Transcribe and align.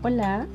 Hola, 0.00 0.46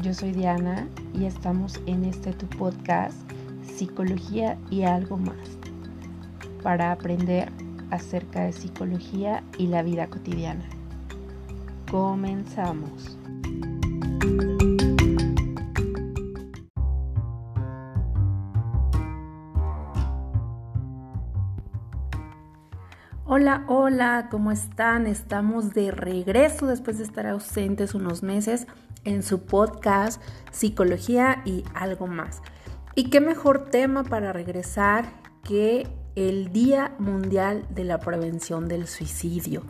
yo 0.00 0.14
soy 0.14 0.30
Diana 0.30 0.86
y 1.12 1.24
estamos 1.24 1.80
en 1.86 2.04
este 2.04 2.32
tu 2.32 2.46
podcast 2.46 3.16
Psicología 3.64 4.56
y 4.70 4.84
algo 4.84 5.16
más 5.16 5.58
para 6.62 6.92
aprender 6.92 7.50
acerca 7.90 8.44
de 8.44 8.52
psicología 8.52 9.42
y 9.58 9.66
la 9.66 9.82
vida 9.82 10.06
cotidiana. 10.06 10.64
Comenzamos. 11.90 13.17
Hola, 23.40 23.62
hola, 23.68 24.26
¿cómo 24.32 24.50
están? 24.50 25.06
Estamos 25.06 25.72
de 25.72 25.92
regreso 25.92 26.66
después 26.66 26.98
de 26.98 27.04
estar 27.04 27.24
ausentes 27.28 27.94
unos 27.94 28.24
meses 28.24 28.66
en 29.04 29.22
su 29.22 29.44
podcast 29.44 30.20
Psicología 30.50 31.42
y 31.44 31.62
algo 31.72 32.08
más. 32.08 32.42
Y 32.96 33.10
qué 33.10 33.20
mejor 33.20 33.70
tema 33.70 34.02
para 34.02 34.32
regresar 34.32 35.04
que 35.44 35.86
el 36.16 36.52
Día 36.52 36.96
Mundial 36.98 37.64
de 37.70 37.84
la 37.84 38.00
Prevención 38.00 38.66
del 38.66 38.88
Suicidio. 38.88 39.62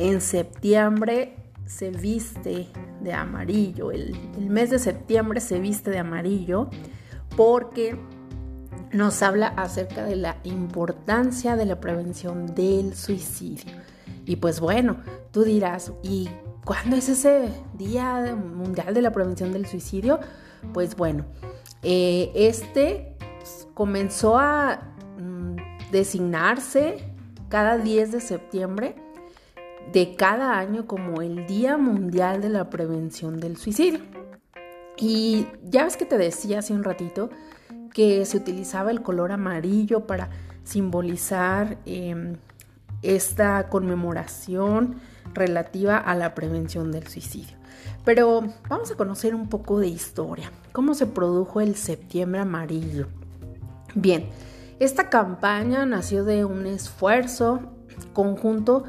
En 0.00 0.20
septiembre 0.20 1.36
se 1.66 1.90
viste 1.90 2.66
de 3.00 3.12
amarillo, 3.12 3.92
el, 3.92 4.16
el 4.36 4.50
mes 4.50 4.70
de 4.70 4.80
septiembre 4.80 5.40
se 5.40 5.60
viste 5.60 5.88
de 5.88 6.00
amarillo 6.00 6.68
porque 7.36 7.96
nos 8.94 9.24
habla 9.24 9.48
acerca 9.48 10.04
de 10.04 10.14
la 10.14 10.36
importancia 10.44 11.56
de 11.56 11.66
la 11.66 11.80
prevención 11.80 12.54
del 12.54 12.94
suicidio. 12.94 13.72
Y 14.24 14.36
pues 14.36 14.60
bueno, 14.60 14.98
tú 15.32 15.42
dirás, 15.42 15.92
¿y 16.04 16.30
cuándo 16.64 16.94
es 16.94 17.08
ese 17.08 17.50
Día 17.74 18.36
Mundial 18.36 18.94
de 18.94 19.02
la 19.02 19.10
Prevención 19.10 19.52
del 19.52 19.66
Suicidio? 19.66 20.20
Pues 20.72 20.94
bueno, 20.94 21.26
eh, 21.82 22.30
este 22.36 23.16
comenzó 23.74 24.38
a 24.38 24.94
mm, 25.18 25.56
designarse 25.90 27.12
cada 27.48 27.78
10 27.78 28.12
de 28.12 28.20
septiembre 28.20 28.94
de 29.92 30.14
cada 30.14 30.56
año 30.56 30.86
como 30.86 31.20
el 31.20 31.46
Día 31.46 31.76
Mundial 31.76 32.40
de 32.40 32.48
la 32.48 32.70
Prevención 32.70 33.40
del 33.40 33.56
Suicidio. 33.56 34.00
Y 34.96 35.48
ya 35.64 35.82
ves 35.82 35.96
que 35.96 36.06
te 36.06 36.16
decía 36.16 36.60
hace 36.60 36.72
un 36.72 36.84
ratito 36.84 37.30
que 37.94 38.26
se 38.26 38.36
utilizaba 38.36 38.90
el 38.90 39.00
color 39.00 39.32
amarillo 39.32 40.06
para 40.06 40.28
simbolizar 40.64 41.78
em, 41.86 42.36
esta 43.02 43.68
conmemoración 43.68 44.96
relativa 45.32 45.96
a 45.96 46.14
la 46.14 46.34
prevención 46.34 46.90
del 46.92 47.06
suicidio. 47.06 47.56
Pero 48.04 48.42
vamos 48.68 48.90
a 48.90 48.96
conocer 48.96 49.34
un 49.34 49.48
poco 49.48 49.78
de 49.78 49.86
historia, 49.86 50.50
cómo 50.72 50.94
se 50.94 51.06
produjo 51.06 51.60
el 51.60 51.76
septiembre 51.76 52.40
amarillo. 52.40 53.06
Bien, 53.94 54.26
esta 54.80 55.08
campaña 55.08 55.86
nació 55.86 56.24
de 56.24 56.44
un 56.44 56.66
esfuerzo 56.66 57.60
conjunto 58.12 58.84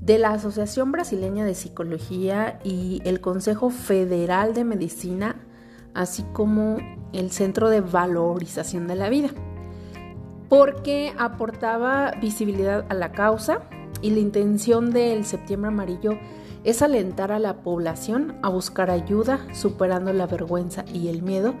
de 0.00 0.18
la 0.18 0.30
Asociación 0.30 0.90
Brasileña 0.90 1.44
de 1.44 1.54
Psicología 1.54 2.58
y 2.64 3.02
el 3.04 3.20
Consejo 3.20 3.70
Federal 3.70 4.52
de 4.52 4.64
Medicina, 4.64 5.36
así 5.94 6.24
como 6.32 6.78
el 7.12 7.30
Centro 7.30 7.68
de 7.70 7.80
Valorización 7.80 8.86
de 8.86 8.94
la 8.94 9.08
Vida, 9.08 9.30
porque 10.48 11.12
aportaba 11.18 12.12
visibilidad 12.20 12.84
a 12.88 12.94
la 12.94 13.12
causa 13.12 13.60
y 14.00 14.10
la 14.10 14.20
intención 14.20 14.90
del 14.90 15.24
Septiembre 15.24 15.68
Amarillo 15.68 16.18
es 16.64 16.82
alentar 16.82 17.32
a 17.32 17.38
la 17.38 17.62
población 17.62 18.36
a 18.42 18.48
buscar 18.48 18.90
ayuda 18.90 19.40
superando 19.52 20.12
la 20.12 20.26
vergüenza 20.26 20.84
y 20.92 21.08
el 21.08 21.22
miedo 21.22 21.54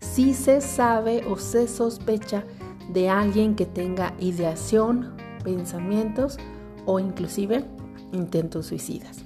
si 0.00 0.34
se 0.34 0.60
sabe 0.60 1.24
o 1.26 1.36
se 1.36 1.66
sospecha 1.66 2.44
de 2.92 3.08
alguien 3.08 3.56
que 3.56 3.66
tenga 3.66 4.14
ideación, 4.20 5.14
pensamientos 5.42 6.38
o 6.84 7.00
inclusive 7.00 7.64
intentos 8.12 8.66
suicidas, 8.66 9.24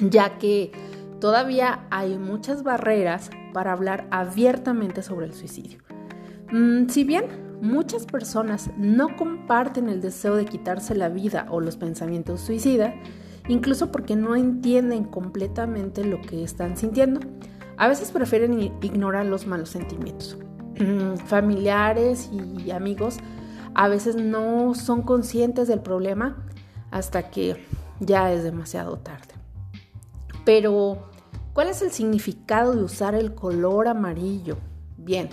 ya 0.00 0.38
que 0.38 0.72
todavía 1.20 1.86
hay 1.90 2.18
muchas 2.18 2.62
barreras 2.62 3.30
para 3.52 3.72
hablar 3.72 4.06
abiertamente 4.10 5.02
sobre 5.02 5.26
el 5.26 5.34
suicidio. 5.34 5.78
Mm, 6.50 6.88
si 6.88 7.04
bien 7.04 7.26
muchas 7.60 8.06
personas 8.06 8.70
no 8.76 9.16
comparten 9.16 9.88
el 9.88 10.00
deseo 10.00 10.36
de 10.36 10.44
quitarse 10.44 10.94
la 10.94 11.08
vida 11.08 11.46
o 11.50 11.60
los 11.60 11.76
pensamientos 11.76 12.40
suicidas, 12.40 12.94
incluso 13.48 13.92
porque 13.92 14.16
no 14.16 14.36
entienden 14.36 15.04
completamente 15.04 16.04
lo 16.04 16.20
que 16.20 16.42
están 16.42 16.76
sintiendo, 16.76 17.20
a 17.76 17.88
veces 17.88 18.10
prefieren 18.10 18.60
ignorar 18.60 19.26
los 19.26 19.46
malos 19.46 19.70
sentimientos. 19.70 20.38
Mm, 20.78 21.16
familiares 21.16 22.30
y 22.32 22.70
amigos 22.70 23.18
a 23.74 23.88
veces 23.88 24.16
no 24.16 24.74
son 24.74 25.02
conscientes 25.02 25.68
del 25.68 25.80
problema 25.80 26.36
hasta 26.90 27.30
que 27.30 27.64
ya 28.00 28.32
es 28.32 28.42
demasiado 28.42 28.98
tarde. 28.98 29.34
Pero 30.44 31.11
¿Cuál 31.52 31.68
es 31.68 31.82
el 31.82 31.90
significado 31.90 32.72
de 32.74 32.82
usar 32.82 33.14
el 33.14 33.34
color 33.34 33.86
amarillo? 33.86 34.56
Bien, 34.96 35.28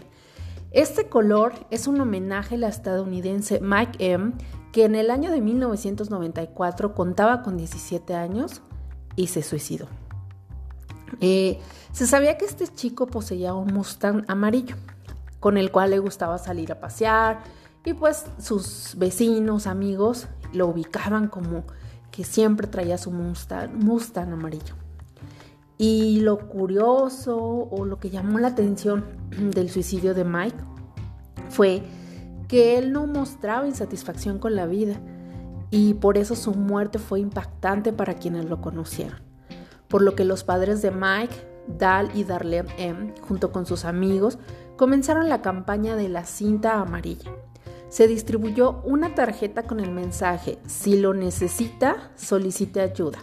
este 0.72 1.08
color 1.08 1.54
es 1.72 1.88
un 1.88 2.02
homenaje 2.02 2.56
al 2.56 2.64
estadounidense 2.64 3.62
Mike 3.62 4.14
M., 4.14 4.34
que 4.74 4.84
en 4.84 4.96
el 4.96 5.12
año 5.12 5.32
de 5.32 5.42
1994 5.42 6.94
contaba 6.94 7.42
con 7.42 7.58
17 7.58 8.14
años 8.16 8.62
y 9.16 9.28
se 9.28 9.42
suicidó. 9.42 9.88
Eh, 11.22 11.60
se 11.92 12.06
sabía 12.06 12.38
que 12.38 12.46
este 12.46 12.68
chico 12.68 13.08
poseía 13.08 13.54
un 13.54 13.74
Mustang 13.74 14.26
amarillo, 14.28 14.76
con 15.40 15.58
el 15.58 15.72
cual 15.72 15.92
le 15.92 16.00
gustaba 16.00 16.38
salir 16.38 16.72
a 16.72 16.80
pasear 16.80 17.40
y 17.86 17.94
pues 17.94 18.26
sus 18.40 18.94
vecinos, 18.98 19.68
amigos 19.68 20.28
lo 20.54 20.68
ubicaban 20.68 21.30
como 21.30 21.64
que 22.12 22.26
siempre 22.26 22.68
traía 22.68 22.98
su 22.98 23.10
Mustang 23.10 24.34
amarillo. 24.34 24.76
Y 25.82 26.20
lo 26.20 26.50
curioso 26.50 27.40
o 27.40 27.86
lo 27.86 28.00
que 28.00 28.10
llamó 28.10 28.38
la 28.38 28.50
atención 28.50 29.06
del 29.56 29.70
suicidio 29.70 30.14
de 30.14 30.26
Mike 30.26 30.58
fue 31.50 31.82
que 32.50 32.78
él 32.78 32.92
no 32.92 33.08
mostraba 33.08 33.66
insatisfacción 33.66 34.40
con 34.40 34.56
la 34.56 34.66
vida 34.66 35.00
y 35.72 35.94
por 35.94 36.18
eso 36.18 36.36
su 36.36 36.54
muerte 36.54 37.00
fue 37.00 37.22
impactante 37.22 37.94
para 37.94 38.16
quienes 38.16 38.46
lo 38.46 38.60
conocieron. 38.60 39.22
Por 39.88 40.02
lo 40.02 40.16
que 40.16 40.26
los 40.26 40.44
padres 40.44 40.82
de 40.82 40.92
Mike, 40.92 41.36
Dal 41.78 42.12
y 42.14 42.26
Darlene 42.26 42.70
M, 42.78 43.14
junto 43.22 43.54
con 43.54 43.66
sus 43.66 43.86
amigos, 43.86 44.38
comenzaron 44.76 45.30
la 45.30 45.42
campaña 45.42 45.96
de 45.96 46.10
la 46.10 46.26
cinta 46.26 46.82
amarilla. 46.82 47.32
Se 47.88 48.06
distribuyó 48.06 48.82
una 48.84 49.16
tarjeta 49.16 49.64
con 49.64 49.80
el 49.80 49.92
mensaje, 49.92 50.60
si 50.68 51.00
lo 51.00 51.14
necesita, 51.14 52.12
solicite 52.16 52.82
ayuda. 52.82 53.20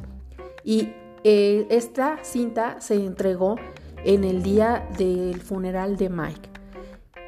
Y 0.64 0.94
eh, 1.28 1.66
esta 1.70 2.22
cinta 2.22 2.80
se 2.80 2.94
entregó 2.94 3.56
en 4.04 4.22
el 4.22 4.44
día 4.44 4.88
del 4.96 5.40
funeral 5.40 5.96
de 5.96 6.08
Mike. 6.08 6.48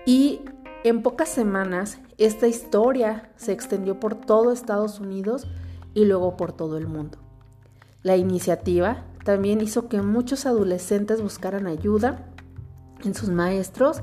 Y 0.06 0.42
en 0.84 1.02
pocas 1.02 1.28
semanas 1.28 1.98
esta 2.16 2.46
historia 2.46 3.32
se 3.34 3.50
extendió 3.50 3.98
por 3.98 4.14
todo 4.14 4.52
Estados 4.52 5.00
Unidos 5.00 5.48
y 5.94 6.04
luego 6.04 6.36
por 6.36 6.52
todo 6.52 6.78
el 6.78 6.86
mundo. 6.86 7.18
La 8.04 8.16
iniciativa 8.16 9.04
también 9.24 9.60
hizo 9.60 9.88
que 9.88 10.00
muchos 10.00 10.46
adolescentes 10.46 11.20
buscaran 11.20 11.66
ayuda 11.66 12.24
en 13.02 13.14
sus 13.16 13.30
maestros 13.30 14.02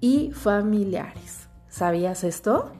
y 0.00 0.32
familiares. 0.32 1.48
¿Sabías 1.68 2.24
esto? 2.24 2.72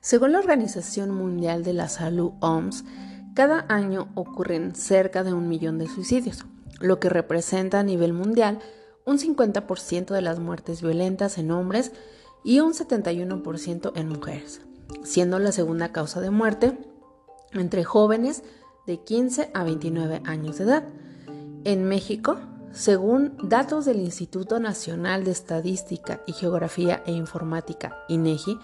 Según 0.00 0.32
la 0.32 0.38
Organización 0.38 1.10
Mundial 1.10 1.62
de 1.62 1.74
la 1.74 1.88
Salud 1.88 2.32
OMS, 2.40 2.84
cada 3.34 3.66
año 3.68 4.08
ocurren 4.14 4.74
cerca 4.74 5.22
de 5.24 5.34
un 5.34 5.46
millón 5.46 5.78
de 5.78 5.88
suicidios, 5.88 6.46
lo 6.80 6.98
que 6.98 7.10
representa 7.10 7.80
a 7.80 7.82
nivel 7.82 8.14
mundial 8.14 8.60
un 9.04 9.18
50% 9.18 10.14
de 10.14 10.22
las 10.22 10.38
muertes 10.38 10.80
violentas 10.80 11.36
en 11.36 11.50
hombres 11.50 11.92
y 12.44 12.60
un 12.60 12.72
71% 12.72 13.92
en 13.94 14.08
mujeres, 14.08 14.62
siendo 15.04 15.38
la 15.38 15.52
segunda 15.52 15.92
causa 15.92 16.22
de 16.22 16.30
muerte 16.30 16.78
entre 17.52 17.84
jóvenes 17.84 18.42
de 18.86 19.02
15 19.04 19.50
a 19.52 19.64
29 19.64 20.22
años 20.24 20.56
de 20.56 20.64
edad. 20.64 20.84
En 21.64 21.84
México, 21.84 22.38
según 22.72 23.36
datos 23.42 23.84
del 23.84 24.00
Instituto 24.00 24.60
Nacional 24.60 25.24
de 25.24 25.32
Estadística 25.32 26.22
y 26.26 26.32
Geografía 26.32 27.02
e 27.04 27.12
Informática, 27.12 27.96
INEGI, 28.08 28.58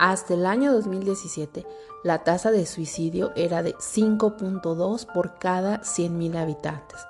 hasta 0.00 0.32
el 0.32 0.46
año 0.46 0.72
2017, 0.72 1.66
la 2.04 2.24
tasa 2.24 2.50
de 2.50 2.64
suicidio 2.64 3.32
era 3.36 3.62
de 3.62 3.74
5.2 3.74 5.06
por 5.12 5.38
cada 5.38 5.82
100.000 5.82 6.36
habitantes, 6.36 7.00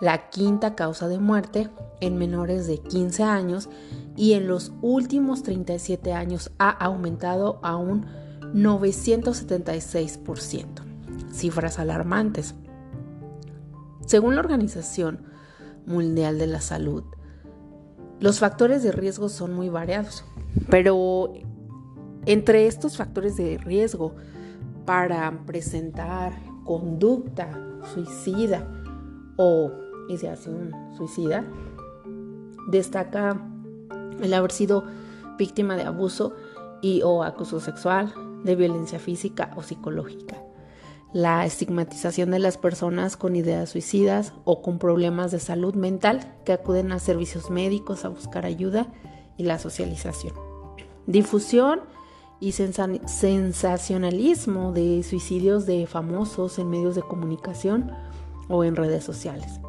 la 0.00 0.30
quinta 0.30 0.76
causa 0.76 1.08
de 1.08 1.18
muerte 1.18 1.68
en 2.00 2.16
menores 2.16 2.68
de 2.68 2.78
15 2.78 3.24
años 3.24 3.68
y 4.14 4.34
en 4.34 4.46
los 4.46 4.72
últimos 4.80 5.42
37 5.42 6.12
años 6.12 6.52
ha 6.58 6.70
aumentado 6.70 7.58
a 7.62 7.74
un 7.74 8.06
976%. 8.54 10.66
Cifras 11.32 11.80
alarmantes. 11.80 12.54
Según 14.06 14.36
la 14.36 14.42
Organización 14.42 15.24
Mundial 15.84 16.38
de 16.38 16.46
la 16.46 16.60
Salud, 16.60 17.02
los 18.20 18.38
factores 18.38 18.84
de 18.84 18.92
riesgo 18.92 19.28
son 19.28 19.52
muy 19.52 19.68
variados, 19.68 20.24
pero 20.70 21.32
entre 22.26 22.66
estos 22.66 22.96
factores 22.96 23.36
de 23.36 23.58
riesgo 23.58 24.14
para 24.84 25.44
presentar 25.46 26.32
conducta 26.64 27.48
suicida 27.94 28.68
o 29.36 29.70
ideación 30.08 30.72
suicida, 30.96 31.44
destaca 32.68 33.40
el 34.20 34.34
haber 34.34 34.50
sido 34.50 34.84
víctima 35.38 35.76
de 35.76 35.82
abuso 35.82 36.34
y 36.82 37.02
o 37.02 37.22
acoso 37.22 37.60
sexual, 37.60 38.12
de 38.44 38.54
violencia 38.54 38.98
física 38.98 39.52
o 39.56 39.62
psicológica, 39.62 40.36
la 41.12 41.44
estigmatización 41.46 42.30
de 42.30 42.38
las 42.38 42.58
personas 42.58 43.16
con 43.16 43.34
ideas 43.34 43.70
suicidas 43.70 44.34
o 44.44 44.62
con 44.62 44.78
problemas 44.78 45.30
de 45.30 45.40
salud 45.40 45.74
mental 45.74 46.36
que 46.44 46.52
acuden 46.52 46.92
a 46.92 46.98
servicios 46.98 47.50
médicos 47.50 48.04
a 48.04 48.08
buscar 48.08 48.46
ayuda 48.46 48.86
y 49.36 49.44
la 49.44 49.58
socialización. 49.58 50.34
Difusión 51.06 51.80
y 52.40 52.52
sensacionalismo 52.52 54.72
de 54.72 55.02
suicidios 55.02 55.66
de 55.66 55.86
famosos 55.86 56.58
en 56.58 56.68
medios 56.68 56.94
de 56.94 57.02
comunicación 57.02 57.90
o 58.48 58.64
en 58.64 58.76
redes 58.76 59.04
sociales, 59.04 59.60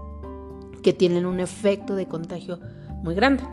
que 0.84 0.94
tienen 0.94 1.26
un 1.26 1.40
efecto 1.40 1.96
de 1.96 2.08
contagio 2.08 2.60
muy 3.04 3.16
grande. 3.16 3.44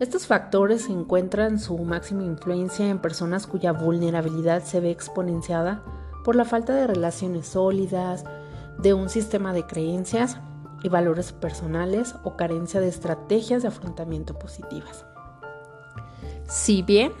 Estos 0.00 0.26
factores 0.26 0.88
encuentran 0.88 1.58
su 1.58 1.76
máxima 1.78 2.24
influencia 2.24 2.88
en 2.88 3.00
personas 3.00 3.46
cuya 3.46 3.72
vulnerabilidad 3.72 4.62
se 4.62 4.80
ve 4.80 4.90
exponenciada 4.90 5.82
por 6.24 6.36
la 6.36 6.44
falta 6.44 6.74
de 6.74 6.86
relaciones 6.86 7.48
sólidas, 7.48 8.24
de 8.78 8.94
un 8.94 9.08
sistema 9.08 9.52
de 9.52 9.66
creencias 9.66 10.38
y 10.82 10.88
valores 10.88 11.32
personales 11.32 12.14
o 12.22 12.36
carencia 12.36 12.80
de 12.80 12.88
estrategias 12.88 13.62
de 13.62 13.68
afrontamiento 13.68 14.38
positivas. 14.38 15.04
Si 16.46 16.82
bien 16.82 17.12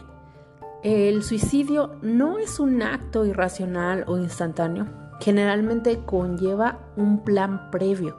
el 0.82 1.24
suicidio 1.24 1.96
no 2.02 2.38
es 2.38 2.60
un 2.60 2.82
acto 2.82 3.26
irracional 3.26 4.04
o 4.06 4.16
instantáneo, 4.16 4.86
generalmente 5.20 6.04
conlleva 6.04 6.78
un 6.96 7.24
plan 7.24 7.70
previo, 7.72 8.18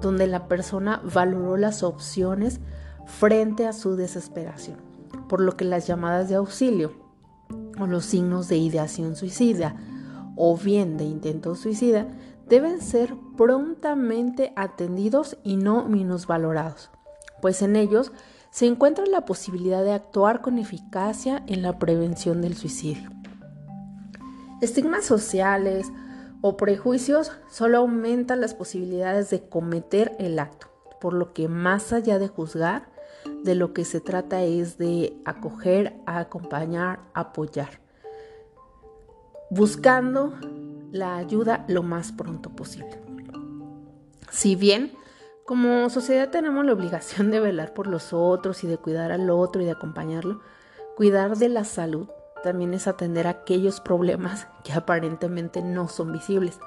donde 0.00 0.26
la 0.26 0.48
persona 0.48 1.02
valoró 1.04 1.58
las 1.58 1.82
opciones 1.82 2.60
frente 3.04 3.66
a 3.66 3.74
su 3.74 3.96
desesperación, 3.96 4.78
por 5.28 5.40
lo 5.42 5.56
que 5.56 5.66
las 5.66 5.86
llamadas 5.86 6.30
de 6.30 6.36
auxilio 6.36 6.92
o 7.78 7.86
los 7.86 8.06
signos 8.06 8.48
de 8.48 8.56
ideación 8.56 9.14
suicida 9.14 9.76
o 10.36 10.56
bien 10.56 10.96
de 10.96 11.04
intento 11.04 11.54
suicida 11.54 12.06
deben 12.48 12.80
ser 12.80 13.14
prontamente 13.36 14.52
atendidos 14.56 15.36
y 15.44 15.56
no 15.56 15.84
minusvalorados, 15.84 16.90
pues 17.42 17.60
en 17.60 17.76
ellos 17.76 18.12
se 18.50 18.66
encuentra 18.66 19.06
la 19.06 19.24
posibilidad 19.24 19.84
de 19.84 19.92
actuar 19.92 20.40
con 20.40 20.58
eficacia 20.58 21.42
en 21.46 21.62
la 21.62 21.78
prevención 21.78 22.42
del 22.42 22.56
suicidio. 22.56 23.10
Estigmas 24.60 25.04
sociales 25.04 25.90
o 26.42 26.56
prejuicios 26.56 27.32
solo 27.48 27.78
aumentan 27.78 28.40
las 28.40 28.54
posibilidades 28.54 29.30
de 29.30 29.48
cometer 29.48 30.16
el 30.18 30.38
acto, 30.38 30.68
por 31.00 31.14
lo 31.14 31.32
que 31.32 31.48
más 31.48 31.92
allá 31.92 32.18
de 32.18 32.28
juzgar, 32.28 32.90
de 33.44 33.54
lo 33.54 33.72
que 33.72 33.84
se 33.84 34.00
trata 34.00 34.42
es 34.42 34.78
de 34.78 35.16
acoger, 35.24 36.00
acompañar, 36.06 37.00
apoyar, 37.14 37.80
buscando 39.50 40.34
la 40.90 41.16
ayuda 41.16 41.64
lo 41.68 41.82
más 41.82 42.12
pronto 42.12 42.50
posible. 42.50 43.00
Si 44.30 44.56
bien 44.56 44.92
como 45.50 45.90
sociedad 45.90 46.28
tenemos 46.28 46.64
la 46.64 46.74
obligación 46.74 47.32
de 47.32 47.40
velar 47.40 47.74
por 47.74 47.88
los 47.88 48.12
otros 48.12 48.62
y 48.62 48.68
de 48.68 48.78
cuidar 48.78 49.10
al 49.10 49.28
otro 49.30 49.60
y 49.60 49.64
de 49.64 49.72
acompañarlo. 49.72 50.38
Cuidar 50.94 51.36
de 51.36 51.48
la 51.48 51.64
salud 51.64 52.06
también 52.44 52.72
es 52.72 52.86
atender 52.86 53.26
aquellos 53.26 53.80
problemas 53.80 54.46
que 54.64 54.72
aparentemente 54.72 55.60
no 55.60 55.88
son 55.88 56.12
visibles, 56.12 56.60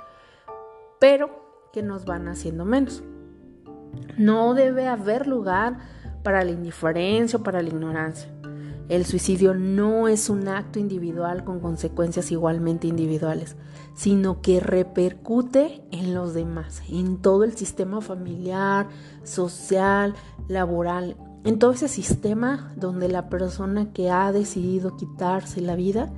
pero 1.00 1.70
que 1.72 1.82
nos 1.82 2.04
van 2.04 2.28
haciendo 2.28 2.66
menos. 2.66 3.04
No 4.18 4.54
debe 4.54 4.90
haber 4.90 5.28
lugar 5.28 5.78
para 6.22 6.44
la 6.44 6.52
indiferencia 6.52 7.40
o 7.40 7.42
para 7.42 7.62
la 7.62 7.70
ignorancia. 7.70 8.30
El 8.90 9.06
suicidio 9.06 9.54
no 9.54 10.08
es 10.08 10.30
un 10.30 10.48
acto 10.48 10.80
individual 10.80 11.44
con 11.44 11.60
consecuencias 11.60 12.32
igualmente 12.32 12.88
individuales 12.88 13.56
sino 13.94 14.42
que 14.42 14.60
repercute 14.60 15.84
en 15.92 16.14
los 16.14 16.34
demás, 16.34 16.82
en 16.90 17.18
todo 17.18 17.44
el 17.44 17.56
sistema 17.56 18.02
familiar, 18.02 18.88
social, 19.24 20.16
laboral, 20.48 21.16
en 21.44 21.60
todo 21.60 21.72
ese 21.72 21.88
sistema 21.88 22.74
donde 22.76 23.08
la 23.08 23.30
persona 23.30 23.92
que 23.94 24.10
ha 24.10 24.32
decidido 24.32 24.96
quitarse 24.96 25.62
la 25.62 25.76
vida 25.76 26.12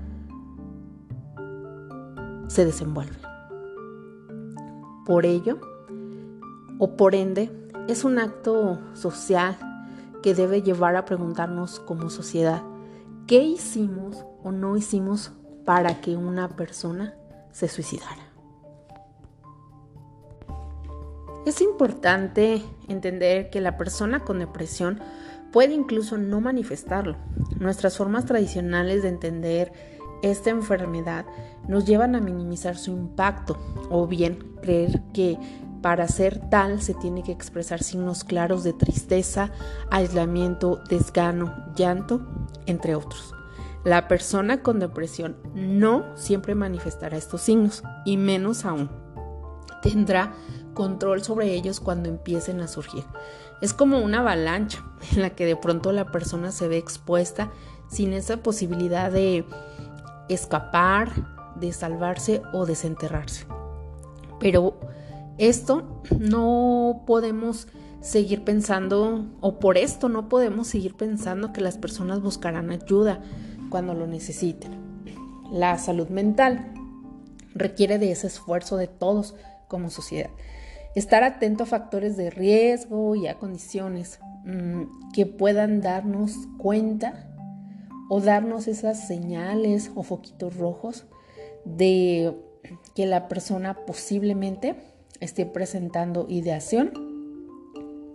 se 2.48 2.66
desenvuelve. 2.66 3.18
Por 5.06 5.26
ello, 5.26 5.60
o 6.80 6.96
por 6.96 7.16
ende, 7.16 7.52
es 7.88 8.04
un 8.06 8.20
acto 8.20 8.80
social 8.94 9.58
que 10.26 10.34
debe 10.34 10.64
llevar 10.64 10.96
a 10.96 11.06
preguntarnos 11.06 11.80
como 11.80 12.10
sociedad, 12.10 12.64
¿qué 13.28 13.44
hicimos 13.44 14.26
o 14.44 14.52
no 14.52 14.76
hicimos 14.76 15.34
para 15.66 16.02
que 16.02 16.18
una 16.18 16.56
persona 16.56 17.14
se 17.52 17.68
suicidara. 17.68 18.32
Es 21.46 21.62
importante 21.62 22.64
entender 22.88 23.52
que 23.52 23.62
la 23.62 23.78
persona 23.78 24.22
con 24.22 24.40
depresión 24.40 25.00
puede 25.52 25.76
incluso 25.76 26.18
no 26.18 26.42
manifestarlo. 26.42 27.18
Nuestras 27.60 27.96
formas 27.96 28.26
tradicionales 28.26 29.04
de 29.04 29.10
entender 29.10 29.72
esta 30.24 30.50
enfermedad 30.50 31.26
nos 31.68 31.86
llevan 31.86 32.16
a 32.16 32.20
minimizar 32.20 32.78
su 32.78 32.92
impacto 32.92 33.58
o 33.92 34.08
bien 34.08 34.56
creer 34.62 35.04
que 35.14 35.38
para 35.86 36.08
ser 36.08 36.40
tal 36.50 36.82
se 36.82 36.96
tiene 36.96 37.22
que 37.22 37.32
expresar 37.32 37.84
signos 37.84 38.24
claros 38.24 38.64
de 38.64 38.74
tristeza, 38.74 39.52
aislamiento, 39.92 40.82
desgano, 40.90 41.54
llanto, 41.76 42.22
entre 42.66 42.96
otros. 42.96 43.36
La 43.84 44.08
persona 44.08 44.64
con 44.64 44.80
depresión 44.80 45.38
no 45.54 46.04
siempre 46.18 46.56
manifestará 46.56 47.18
estos 47.18 47.42
signos 47.42 47.84
y 48.04 48.18
menos 48.18 48.66
aún 48.66 48.90
tendrá 49.84 50.34
control 50.74 51.22
sobre 51.22 51.54
ellos 51.54 51.80
cuando 51.80 52.10
empiecen 52.10 52.62
a 52.62 52.68
surgir. 52.68 53.04
Es 53.62 53.72
como 53.72 54.00
una 54.00 54.22
avalancha 54.22 54.84
en 55.14 55.22
la 55.22 55.30
que 55.36 55.46
de 55.46 55.56
pronto 55.56 55.92
la 55.92 56.12
persona 56.12 56.52
se 56.52 56.68
ve 56.68 56.78
expuesta 56.78 57.52
sin 57.90 58.14
esa 58.14 58.38
posibilidad 58.38 59.12
de 59.12 59.46
escapar, 60.30 61.12
de 61.58 61.72
salvarse 61.72 62.42
o 62.54 62.66
desenterrarse. 62.66 63.46
Pero 64.40 64.80
esto 65.38 66.02
no 66.20 67.04
podemos 67.06 67.68
seguir 68.02 68.44
pensando, 68.44 69.26
o 69.42 69.60
por 69.60 69.78
esto 69.78 70.10
no 70.10 70.30
podemos 70.30 70.68
seguir 70.68 70.96
pensando 70.96 71.52
que 71.52 71.62
las 71.62 71.78
personas 71.78 72.22
buscarán 72.22 72.70
ayuda 72.70 73.22
cuando 73.70 73.94
lo 73.94 74.08
necesiten. 74.08 74.72
La 75.52 75.78
salud 75.78 76.10
mental 76.10 76.72
requiere 77.54 77.98
de 77.98 78.12
ese 78.12 78.28
esfuerzo 78.28 78.78
de 78.78 78.88
todos 78.88 79.36
como 79.68 79.90
sociedad. 79.90 80.30
Estar 80.94 81.24
atento 81.24 81.64
a 81.64 81.68
factores 81.68 82.16
de 82.16 82.30
riesgo 82.30 83.16
y 83.16 83.28
a 83.28 83.40
condiciones 83.40 84.20
mm, 84.46 85.12
que 85.14 85.26
puedan 85.26 85.82
darnos 85.82 86.34
cuenta 86.58 87.28
o 88.10 88.22
darnos 88.22 88.68
esas 88.68 89.08
señales 89.08 89.92
o 89.96 90.04
foquitos 90.04 90.56
rojos 90.58 91.06
de 91.66 92.34
que 92.94 93.06
la 93.06 93.28
persona 93.28 93.86
posiblemente 93.86 94.95
esté 95.26 95.46
presentando 95.46 96.26
ideación 96.30 96.92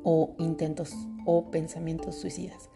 o 0.02 0.34
intentos 0.38 0.94
o 1.26 1.50
pensamientos 1.50 2.16
suicidas. 2.16 2.70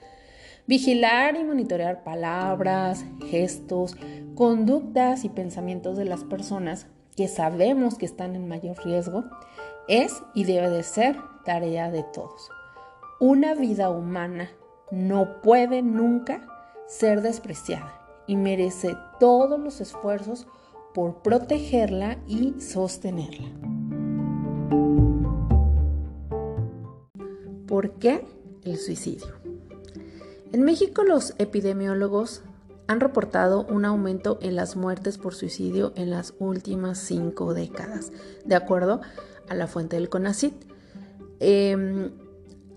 Vigilar 0.67 1.37
y 1.37 1.45
monitorear 1.45 2.05
palabras, 2.05 3.05
gestos, 3.29 3.97
conductas 4.35 5.25
y 5.25 5.29
pensamientos 5.29 5.97
de 5.97 6.05
las 6.05 6.25
personas 6.25 6.87
que 7.17 7.29
sabemos 7.29 7.97
que 7.97 8.07
están 8.07 8.35
en 8.35 8.49
mayor 8.49 8.76
riesgo 8.85 9.25
es 9.88 10.23
y 10.35 10.45
debe 10.45 10.71
de 10.71 10.83
ser 10.83 11.17
tarea 11.45 11.91
de 11.91 12.03
todos. 12.03 12.50
Una 13.21 13.55
vida 13.55 13.91
humana 13.91 14.50
no 14.91 15.43
puede 15.43 15.83
nunca 15.83 16.47
ser 16.87 17.21
despreciada 17.21 18.00
y 18.26 18.37
merece 18.37 18.97
todos 19.21 19.61
los 19.61 19.81
esfuerzos 19.81 20.47
por 20.95 21.23
protegerla 21.23 22.19
y 22.26 22.55
sostenerla. 22.61 23.84
¿Por 27.75 27.90
qué 27.95 28.25
el 28.62 28.78
suicidio? 28.78 29.35
En 30.52 30.62
México 30.62 31.02
los 31.02 31.35
epidemiólogos 31.38 32.43
han 32.87 33.00
reportado 33.00 33.66
un 33.69 33.85
aumento 33.85 34.38
en 34.43 34.54
las 34.54 34.76
muertes 34.76 35.19
por 35.19 35.35
suicidio 35.35 35.93
en 35.97 36.09
las 36.09 36.35
últimas 36.38 37.00
cinco 37.00 37.52
décadas, 37.52 38.12
de 38.45 38.54
acuerdo 38.54 39.00
a 39.49 39.57
la 39.57 39.66
fuente 39.66 39.97
del 39.97 40.09
CONACIT. 40.09 40.54
Em, 41.40 42.12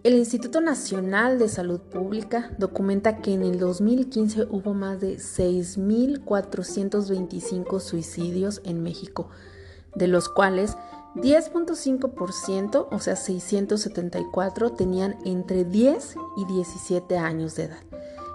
el 0.03 0.15
Instituto 0.15 0.61
Nacional 0.61 1.37
de 1.37 1.47
Salud 1.47 1.79
Pública 1.79 2.55
documenta 2.57 3.17
que 3.17 3.35
en 3.35 3.43
el 3.43 3.59
2015 3.59 4.47
hubo 4.49 4.73
más 4.73 4.99
de 4.99 5.19
6.425 5.19 7.79
suicidios 7.81 8.61
en 8.63 8.81
México, 8.81 9.29
de 9.93 10.07
los 10.07 10.27
cuales 10.27 10.75
10.5%, 11.21 12.87
o 12.91 12.99
sea 12.99 13.15
674, 13.15 14.73
tenían 14.73 15.15
entre 15.25 15.65
10 15.65 16.15
y 16.37 16.45
17 16.45 17.17
años 17.17 17.55
de 17.55 17.63
edad. 17.65 17.79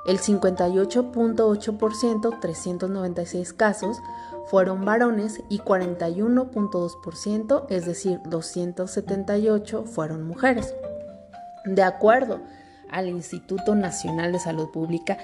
El 0.07 0.19
58.8%, 0.19 2.41
396 2.41 3.53
casos, 3.53 4.01
fueron 4.47 4.85
varones 4.85 5.41
y 5.49 5.61
41.2%, 5.61 7.67
es 7.69 7.87
decir, 7.87 8.19
278, 8.27 9.85
fueron 9.85 10.25
mujeres. 10.25 10.75
De 11.65 11.83
acuerdo 11.83 12.41
al 12.91 13.09
Instituto 13.09 13.77
Nacional 13.77 14.33
de 14.33 14.41
Salud 14.41 14.71
Pública, 14.71 15.19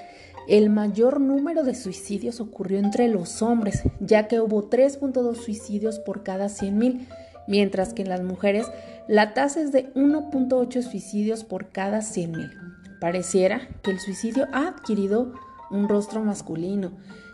el 0.47 0.69
mayor 0.69 1.19
número 1.19 1.63
de 1.63 1.73
suicidios 1.75 2.39
ocurrió 2.39 2.79
entre 2.79 3.07
los 3.07 3.43
hombres, 3.43 3.83
ya 3.99 4.27
que 4.27 4.39
hubo 4.39 4.69
3.2 4.69 5.35
suicidios 5.35 5.99
por 5.99 6.23
cada 6.23 6.45
100.000, 6.45 7.05
mientras 7.49 7.93
que 7.93 8.03
en 8.03 8.09
las 8.09 8.21
mujeres 8.21 8.67
la 9.07 9.33
tasa 9.33 9.59
es 9.59 9.73
de 9.73 9.91
1.8 9.95 10.83
suicidios 10.83 11.43
por 11.43 11.71
cada 11.71 11.99
100.000. 11.99 12.99
Pareciera 13.01 13.67
que 13.81 13.91
el 13.91 13.99
suicidio 13.99 14.47
ha 14.53 14.67
adquirido 14.67 15.33
un 15.71 15.89
rostro 15.89 16.23
masculino 16.23 16.91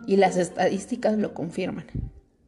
y 0.07 0.15
las 0.15 0.37
estadísticas 0.37 1.17
lo 1.17 1.33
confirman. 1.33 1.85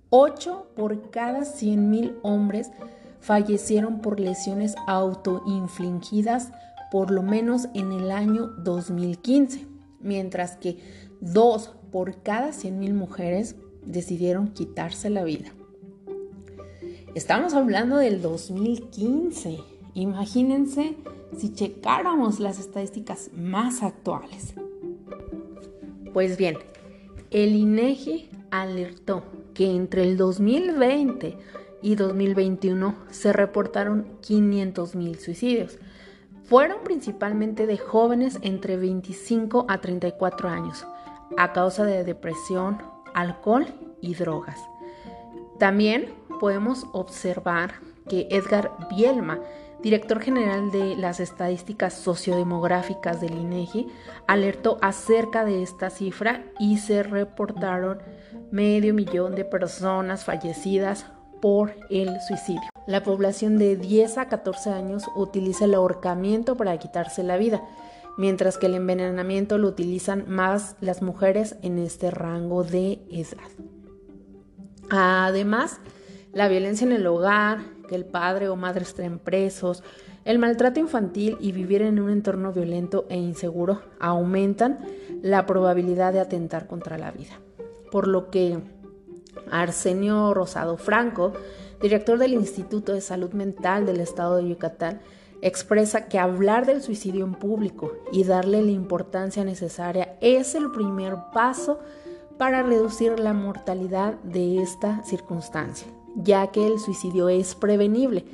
8 0.10 0.72
por 0.76 1.12
cada 1.12 1.42
100.000 1.42 2.16
hombres 2.22 2.72
fallecieron 3.20 4.00
por 4.00 4.20
lesiones 4.20 4.76
autoinfligidas 4.88 6.52
por 6.90 7.12
lo 7.12 7.22
menos 7.22 7.68
en 7.74 7.92
el 7.92 8.12
año 8.12 8.48
2015, 8.48 9.68
mientras 10.00 10.56
que 10.56 10.78
2 11.20 11.76
por 11.92 12.24
cada 12.24 12.50
100.000 12.50 12.94
mujeres 12.94 13.58
decidieron 13.86 14.54
quitarse 14.54 15.10
la 15.10 15.26
vida. 15.26 15.57
Estamos 17.18 17.56
hablando 17.56 17.98
del 17.98 18.22
2015. 18.22 19.58
Imagínense 19.96 20.96
si 21.36 21.52
checáramos 21.52 22.40
las 22.40 22.60
estadísticas 22.60 23.32
más 23.36 23.82
actuales. 23.82 24.54
Pues 26.14 26.38
bien, 26.38 26.60
el 27.32 27.56
INEGI 27.56 28.30
alertó 28.52 29.24
que 29.56 29.72
entre 29.72 30.04
el 30.04 30.16
2020 30.16 31.36
y 31.82 31.96
2021 31.96 32.96
se 33.10 33.34
reportaron 33.34 34.06
500.000 34.22 35.18
suicidios. 35.18 35.80
Fueron 36.44 36.84
principalmente 36.84 37.66
de 37.66 37.80
jóvenes 37.80 38.38
entre 38.44 38.78
25 38.78 39.66
a 39.68 39.82
34 39.82 40.50
años, 40.50 40.86
a 41.36 41.52
causa 41.52 41.84
de 41.84 42.04
depresión, 42.04 42.78
alcohol 43.16 43.66
y 44.02 44.14
drogas. 44.14 44.60
También 45.60 46.14
podemos 46.40 46.86
observar 46.94 47.76
que 48.08 48.28
Edgar 48.30 48.72
Bielma 48.90 49.40
director 49.82 50.20
general 50.20 50.72
de 50.72 50.96
las 50.96 51.20
estadísticas 51.20 51.94
sociodemográficas 51.94 53.22
del 53.22 53.38
INEGI, 53.38 53.88
alertó 54.28 54.78
acerca 54.82 55.46
de 55.46 55.64
esta 55.64 55.90
cifra 55.90 56.44
y 56.60 56.78
se 56.78 57.04
reportaron 57.04 58.00
medio 58.52 58.94
millón 58.94 59.36
de 59.36 59.46
personas 59.46 60.24
fallecidas 60.24 61.06
por 61.42 61.76
el 61.90 62.20
suicidio. 62.28 62.70
La 62.88 63.04
población 63.04 63.58
de 63.58 63.76
10 63.76 64.18
a 64.18 64.28
14 64.28 64.72
años 64.72 65.04
utiliza 65.16 65.66
el 65.66 65.76
ahorcamiento 65.76 66.56
para 66.56 66.78
quitarse 66.78 67.22
la 67.22 67.38
vida, 67.38 67.62
mientras 68.18 68.58
que 68.58 68.66
el 68.68 68.76
envenenamiento 68.76 69.58
lo 69.58 69.68
utilizan 69.68 70.26
más 70.28 70.76
las 70.80 71.02
mujeres 71.02 71.58
en 71.62 71.78
este 71.78 72.10
rango 72.10 72.64
de 72.64 73.02
edad. 73.12 73.77
Además, 74.90 75.80
la 76.34 76.48
violencia 76.48 76.86
en 76.86 76.94
el 76.94 77.08
hogar, 77.08 77.60
que 77.88 77.96
el 77.96 78.06
padre 78.06 78.50
o 78.50 78.56
madre 78.56 78.84
estén 78.84 79.20
presos, 79.20 79.84
el 80.26 80.40
maltrato 80.40 80.80
infantil 80.80 81.38
y 81.40 81.52
vivir 81.54 81.82
en 81.82 82.00
un 82.00 82.10
entorno 82.10 82.52
violento 82.52 83.06
e 83.10 83.18
inseguro 83.18 83.82
aumentan 84.00 84.80
la 85.22 85.46
probabilidad 85.46 86.12
de 86.12 86.20
atentar 86.20 86.68
contra 86.68 86.98
la 86.98 87.12
vida. 87.12 87.40
Por 87.92 88.08
lo 88.08 88.30
que 88.30 88.60
Arsenio 89.50 90.34
Rosado 90.34 90.78
Franco, 90.78 91.32
director 91.82 92.20
del 92.20 92.34
Instituto 92.34 92.94
de 92.94 93.02
Salud 93.02 93.32
Mental 93.32 93.86
del 93.86 94.02
Estado 94.02 94.38
de 94.38 94.50
Yucatán, 94.50 95.00
expresa 95.42 96.08
que 96.08 96.20
hablar 96.20 96.66
del 96.66 96.82
suicidio 96.82 97.24
en 97.24 97.34
público 97.34 97.94
y 98.12 98.24
darle 98.24 98.62
la 98.62 98.72
importancia 98.72 99.44
necesaria 99.44 100.18
es 100.20 100.56
el 100.56 100.72
primer 100.72 101.16
paso 101.34 101.80
para 102.38 102.64
reducir 102.64 103.20
la 103.20 103.34
mortalidad 103.34 104.14
de 104.24 104.62
esta 104.62 105.04
circunstancia 105.04 105.88
ya 106.18 106.48
que 106.48 106.66
el 106.66 106.80
suicidio 106.80 107.30
es 107.30 107.56
prevenible 107.56 108.26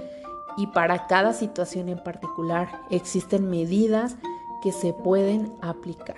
y 0.57 0.67
para 0.67 1.07
cada 1.07 1.33
situación 1.33 1.89
en 1.89 2.01
particular 2.01 2.69
existen 2.89 3.49
medidas 3.49 4.15
que 4.61 4.71
se 4.71 4.93
pueden 4.93 5.51
aplicar. 5.61 6.17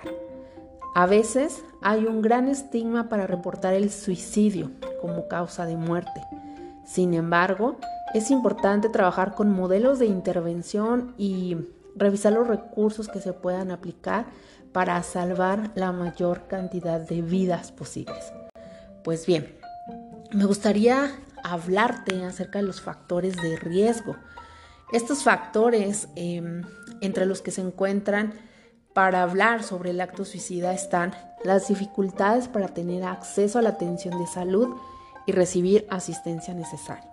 A 0.94 1.06
veces 1.06 1.64
hay 1.82 2.04
un 2.04 2.22
gran 2.22 2.48
estigma 2.48 3.08
para 3.08 3.26
reportar 3.26 3.74
el 3.74 3.90
suicidio 3.90 4.70
como 5.00 5.28
causa 5.28 5.66
de 5.66 5.76
muerte. 5.76 6.22
Sin 6.84 7.12
embargo, 7.14 7.76
es 8.14 8.30
importante 8.30 8.88
trabajar 8.88 9.34
con 9.34 9.50
modelos 9.50 9.98
de 9.98 10.06
intervención 10.06 11.14
y 11.18 11.56
revisar 11.96 12.32
los 12.32 12.46
recursos 12.46 13.08
que 13.08 13.20
se 13.20 13.32
puedan 13.32 13.70
aplicar 13.70 14.26
para 14.76 15.02
salvar 15.02 15.70
la 15.74 15.90
mayor 15.90 16.48
cantidad 16.48 17.00
de 17.00 17.22
vidas 17.22 17.72
posibles. 17.72 18.30
Pues 19.02 19.24
bien, 19.24 19.56
me 20.34 20.44
gustaría 20.44 21.12
hablarte 21.42 22.22
acerca 22.26 22.58
de 22.58 22.66
los 22.66 22.82
factores 22.82 23.36
de 23.36 23.56
riesgo. 23.56 24.16
Estos 24.92 25.24
factores 25.24 26.08
em, 26.14 26.60
entre 27.00 27.24
los 27.24 27.40
que 27.40 27.52
se 27.52 27.62
encuentran 27.62 28.34
para 28.92 29.22
hablar 29.22 29.62
sobre 29.62 29.92
el 29.92 30.00
acto 30.02 30.26
suicida 30.26 30.74
están 30.74 31.14
las 31.42 31.68
dificultades 31.68 32.46
para 32.46 32.68
tener 32.68 33.02
acceso 33.02 33.58
a 33.58 33.62
la 33.62 33.70
atención 33.70 34.18
de 34.18 34.26
salud 34.26 34.76
y 35.24 35.32
recibir 35.32 35.86
asistencia 35.88 36.52
necesaria. 36.52 37.10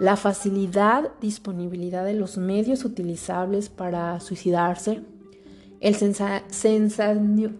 La 0.00 0.16
facilidad, 0.16 1.10
disponibilidad 1.20 2.02
de 2.02 2.14
los 2.14 2.38
medios 2.38 2.82
utilizables 2.86 3.68
para 3.68 4.18
suicidarse, 4.20 5.02
el, 5.84 7.58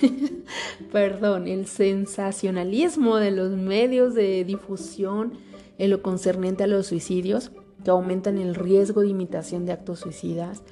perdón, 0.92 1.46
el 1.46 1.66
sensacionalismo 1.66 3.16
de 3.16 3.30
los 3.30 3.50
medios 3.50 4.14
de 4.14 4.42
difusión 4.44 5.34
en 5.76 5.90
lo 5.90 6.00
concerniente 6.00 6.64
a 6.64 6.66
los 6.66 6.86
suicidios, 6.86 7.52
que 7.84 7.90
aumentan 7.90 8.38
el 8.38 8.54
riesgo 8.54 9.02
de 9.02 9.08
imitación 9.08 9.66
de 9.66 9.72
actos 9.72 10.00
suicidas, 10.00 10.62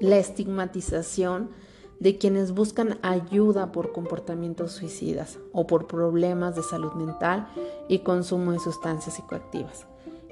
la 0.00 0.18
estigmatización 0.18 1.50
de 1.98 2.16
quienes 2.16 2.52
buscan 2.52 3.00
ayuda 3.02 3.72
por 3.72 3.90
comportamientos 3.90 4.70
suicidas 4.70 5.40
o 5.52 5.66
por 5.66 5.88
problemas 5.88 6.54
de 6.54 6.62
salud 6.62 6.92
mental 6.92 7.48
y 7.88 7.98
consumo 8.00 8.52
de 8.52 8.60
sustancias 8.60 9.16
psicoactivas. 9.16 9.86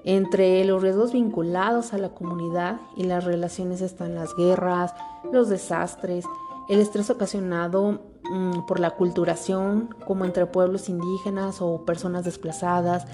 Entre 0.05 0.65
los 0.65 0.83
riesgos 0.83 1.13
vinculados 1.13 1.93
a 1.93 1.99
la 1.99 2.11
comunidad 2.11 2.81
y 2.97 3.05
las 3.05 3.25
relaciones 3.25 3.81
están 3.81 4.15
las 4.15 4.35
guerras, 4.35 4.95
los 5.33 5.49
desastres, 5.49 6.25
el 6.69 6.81
estrés 6.81 7.09
ocasionado 7.11 8.01
mm, 8.25 8.67
por 8.67 8.81
la 8.81 8.91
culturación, 8.91 9.95
como 10.07 10.25
entre 10.25 10.47
pueblos 10.47 10.89
indígenas 10.89 11.61
o 11.61 11.85
personas 11.85 12.25
desplazadas, 12.25 13.07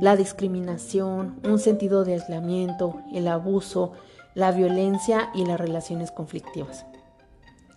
la 0.00 0.16
discriminación, 0.16 1.40
un 1.44 1.58
sentido 1.58 2.04
de 2.04 2.14
aislamiento, 2.14 3.00
el 3.12 3.26
abuso, 3.28 3.92
la 4.34 4.52
violencia 4.52 5.30
y 5.34 5.46
las 5.46 5.58
relaciones 5.58 6.12
conflictivas. 6.12 6.86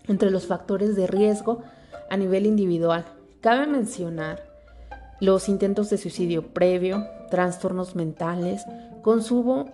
Entre 0.08 0.30
los 0.30 0.46
factores 0.46 0.96
de 0.96 1.08
riesgo 1.08 1.62
a 2.10 2.18
nivel 2.18 2.46
individual, 2.46 3.06
cabe 3.42 3.66
mencionar 3.68 4.49
los 5.20 5.50
intentos 5.50 5.90
de 5.90 5.98
suicidio 5.98 6.54
previo, 6.54 7.06
trastornos 7.30 7.96
mentales, 7.96 8.66
consumo, 9.02 9.72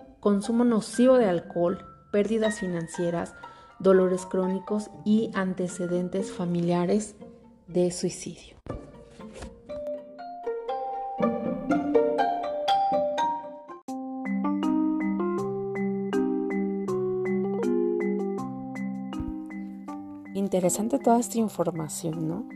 nocivo 0.64 1.18
de 1.18 1.26
alcohol, 1.26 1.84
pérdidas 2.10 2.60
financieras, 2.60 3.34
dolores 3.78 4.26
crónicos 4.26 4.90
y 5.04 5.30
antecedentes 5.34 6.32
familiares 6.32 7.14
de 7.68 7.90
suicidio. 7.90 8.56
Interesante 20.34 20.98
toda 20.98 21.18
esta 21.18 21.38
información, 21.38 22.28
¿no? 22.28 22.48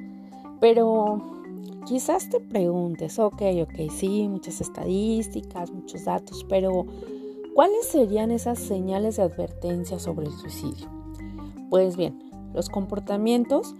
Pero 0.61 1.40
quizás 1.87 2.29
te 2.29 2.41
preguntes, 2.41 3.19
ok, 3.19 3.43
ok, 3.63 3.91
sí, 3.91 4.29
muchas 4.29 4.61
estadísticas, 4.61 5.71
muchos 5.71 6.05
datos, 6.05 6.45
pero 6.49 6.87
¿cuáles 7.55 7.87
serían 7.87 8.31
esas 8.31 8.59
señales 8.59 9.17
de 9.17 9.23
advertencia 9.23 9.99
sobre 9.99 10.27
el 10.27 10.33
suicidio? 10.33 10.89
Pues 11.71 11.97
bien, 11.97 12.19
los 12.55 12.69
comportamientos 12.69 13.75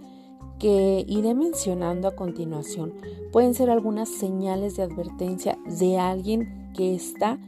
que 0.59 1.03
iré 1.07 1.33
mencionando 1.33 2.07
a 2.07 2.15
continuación 2.15 2.93
pueden 3.31 3.53
ser 3.53 3.69
algunas 3.69 4.09
señales 4.09 4.75
de 4.75 4.83
advertencia 4.83 5.57
de 5.65 5.97
alguien 5.97 6.71
que 6.75 6.93
está 6.93 7.39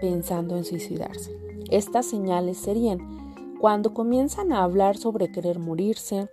pensando 0.00 0.56
en 0.56 0.64
suicidarse. 0.64 1.36
Estas 1.70 2.06
señales 2.06 2.58
serían 2.58 3.56
cuando 3.60 3.92
comienzan 3.92 4.52
a 4.52 4.62
hablar 4.62 4.96
sobre 4.96 5.30
querer 5.30 5.58
morirse, 5.58 6.28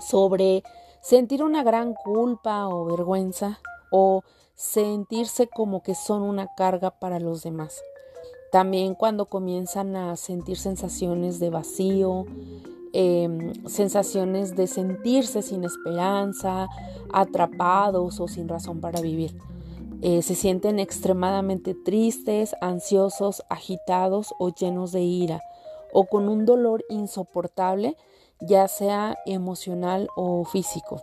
sobre 0.00 0.62
sentir 1.00 1.42
una 1.42 1.62
gran 1.62 1.94
culpa 1.94 2.68
o 2.68 2.84
vergüenza 2.84 3.60
o 3.90 4.22
sentirse 4.54 5.48
como 5.48 5.82
que 5.82 5.94
son 5.94 6.22
una 6.22 6.48
carga 6.56 6.90
para 6.90 7.20
los 7.20 7.42
demás. 7.42 7.82
También 8.50 8.94
cuando 8.94 9.26
comienzan 9.26 9.94
a 9.96 10.16
sentir 10.16 10.56
sensaciones 10.56 11.38
de 11.38 11.50
vacío, 11.50 12.24
Em, 12.94 13.52
sensaciones 13.66 14.56
de 14.56 14.66
sentirse 14.66 15.42
sin 15.42 15.64
esperanza, 15.64 16.68
atrapados 17.12 18.18
o 18.18 18.28
sin 18.28 18.48
razón 18.48 18.80
para 18.80 19.00
vivir. 19.00 19.36
Eh, 20.00 20.22
se 20.22 20.34
sienten 20.34 20.78
extremadamente 20.78 21.74
tristes, 21.74 22.56
ansiosos, 22.60 23.42
agitados 23.50 24.32
o 24.38 24.54
llenos 24.54 24.92
de 24.92 25.02
ira 25.02 25.42
o 25.92 26.04
con 26.04 26.28
un 26.28 26.46
dolor 26.46 26.84
insoportable, 26.88 27.96
ya 28.40 28.68
sea 28.68 29.16
emocional 29.26 30.08
o 30.16 30.44
físico. 30.44 31.00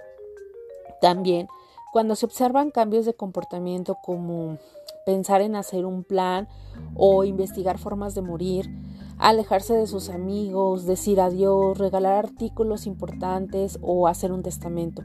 También 1.02 1.48
cuando 1.96 2.16
se 2.16 2.26
observan 2.26 2.72
cambios 2.72 3.06
de 3.06 3.14
comportamiento 3.14 3.96
como 4.04 4.58
pensar 5.06 5.40
en 5.40 5.56
hacer 5.56 5.86
un 5.86 6.04
plan 6.04 6.50
o 6.94 7.24
investigar 7.24 7.78
formas 7.78 8.16
de 8.16 8.22
morir, 8.22 8.70
alejarse 9.18 9.74
de 9.76 9.88
sus 9.88 10.10
amigos, 10.10 10.86
decir 10.86 11.22
adiós, 11.22 11.78
regalar 11.78 12.16
artículos 12.16 12.86
importantes 12.86 13.80
o 13.82 14.08
hacer 14.10 14.34
un 14.34 14.44
testamento, 14.44 15.04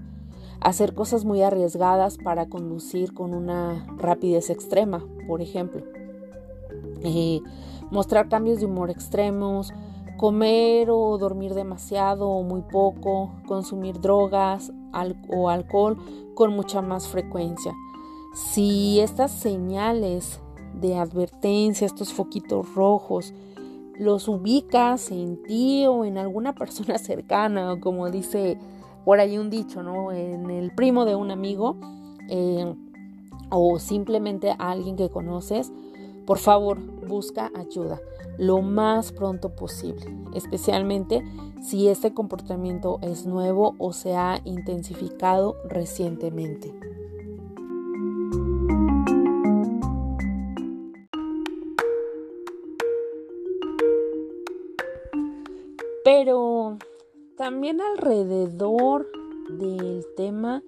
hacer 0.60 0.94
cosas 0.94 1.25
muy 1.25 1.42
arriesgadas 1.42 2.18
para 2.18 2.49
conducir 2.49 3.14
con 3.14 3.34
una 3.34 3.87
rapidez 3.96 4.50
extrema, 4.50 5.06
por 5.28 5.42
ejemplo, 5.42 5.84
eh, 7.02 7.40
mostrar 7.92 8.28
cambios 8.28 8.58
de 8.58 8.66
humor 8.66 8.90
extremos, 8.90 9.72
comer 10.20 10.90
o 10.90 11.16
dormir 11.16 11.54
demasiado 11.54 12.28
o 12.28 12.42
muy 12.42 12.60
poco, 12.60 13.30
consumir 13.46 14.02
drogas 14.02 14.70
o 15.30 15.48
alcohol 15.48 15.96
con 16.34 16.54
mucha 16.54 16.82
más 16.82 17.08
frecuencia. 17.08 17.72
Si 18.34 19.00
estas 19.00 19.30
señales 19.30 20.38
de 20.74 20.98
advertencia, 20.98 21.86
estos 21.86 22.12
foquitos 22.12 22.74
rojos, 22.74 23.32
los 23.98 24.28
ubicas 24.28 25.10
en 25.10 25.42
ti 25.42 25.86
o 25.86 26.04
en 26.04 26.18
alguna 26.18 26.54
persona 26.54 26.98
cercana, 26.98 27.72
o 27.72 27.80
como 27.80 28.10
dice 28.10 28.58
por 29.06 29.20
ahí 29.20 29.38
un 29.38 29.48
dicho, 29.48 29.82
¿no? 29.82 30.12
En 30.12 30.50
el 30.50 30.74
primo 30.74 31.06
de 31.06 31.14
un 31.14 31.30
amigo 31.30 31.78
eh, 32.28 32.74
o 33.48 33.78
simplemente 33.78 34.50
a 34.50 34.70
alguien 34.70 34.96
que 34.96 35.08
conoces, 35.08 35.72
por 36.26 36.36
favor, 36.36 36.78
busca 37.08 37.50
ayuda 37.54 37.98
lo 38.40 38.62
más 38.62 39.12
pronto 39.12 39.54
posible, 39.54 40.06
especialmente 40.35 41.23
si 41.62 41.88
este 41.88 42.14
comportamiento 42.14 42.98
es 43.03 43.26
nuevo 43.26 43.74
o 43.79 43.92
se 43.92 44.16
ha 44.16 44.40
intensificado 44.46 45.57
recientemente. 45.68 46.72
Pero 56.03 56.79
también 57.37 57.83
alrededor 57.83 59.07
del 59.50 60.07
tema 60.16 60.62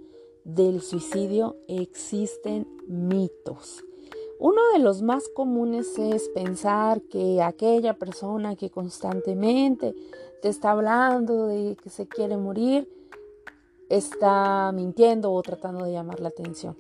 del 0.45 0.83
suicidio 0.83 1.57
existen 1.69 2.69
mitos. 2.87 3.83
Uno 4.45 4.61
de 4.73 4.81
los 4.81 5.03
más 5.03 5.29
comunes 5.29 5.97
es 6.01 6.29
pensar 6.31 7.01
que 7.03 7.41
aquella 7.41 7.95
persona 7.95 8.57
que 8.57 8.71
constantemente 8.71 9.95
te 10.43 10.49
está 10.49 10.73
hablando 10.73 11.47
de 11.47 11.77
que 11.81 11.91
se 11.91 12.09
quiere 12.09 12.37
morir 12.37 12.89
está 13.89 14.73
mintiendo 14.73 15.33
o 15.33 15.41
tratando 15.43 15.85
de 15.85 15.93
llamar 15.93 16.19
la 16.19 16.31
atención. 16.31 16.77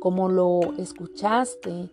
Como 0.00 0.28
lo 0.28 0.60
escuchaste, 0.76 1.88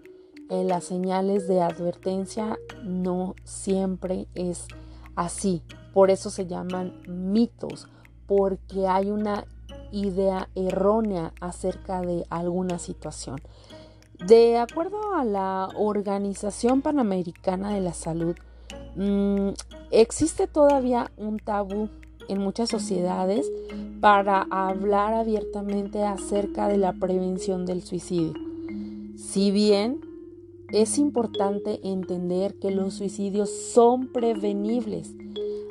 en 0.50 0.68
las 0.68 0.84
señales 0.84 1.48
de 1.48 1.62
advertencia 1.62 2.60
no 2.84 3.36
siempre 3.46 4.28
es 4.36 4.68
así. 5.16 5.64
Por 5.94 6.12
eso 6.12 6.30
se 6.30 6.46
llaman 6.46 7.02
mitos, 7.08 7.88
porque 8.26 8.86
hay 8.86 9.12
una 9.12 9.46
idea 9.94 10.50
errónea 10.56 11.34
acerca 11.40 12.02
de 12.02 12.26
alguna 12.30 12.80
situación. 12.80 13.38
De 14.26 14.58
acuerdo 14.58 15.14
a 15.16 15.24
la 15.24 15.70
Organización 15.76 16.82
Panamericana 16.82 17.74
de 17.74 17.82
la 17.82 17.94
Salud, 17.94 18.36
mm, 18.96 19.50
existe 19.92 20.48
todavía 20.48 21.12
un 21.18 21.38
tabú 21.38 21.90
en 22.28 22.40
muchas 22.40 22.70
sociedades 22.70 23.50
para 24.02 24.48
hablar 24.50 25.14
abiertamente 25.14 26.04
acerca 26.04 26.68
de 26.68 26.78
la 26.78 26.94
prevención 26.94 27.66
del 27.66 27.84
suicidio. 27.84 28.34
Si 29.16 29.52
bien 29.52 30.02
es 30.72 30.98
importante 30.98 31.80
entender 31.84 32.56
que 32.56 32.72
los 32.72 32.96
suicidios 32.96 33.50
son 33.50 34.08
prevenibles. 34.08 35.14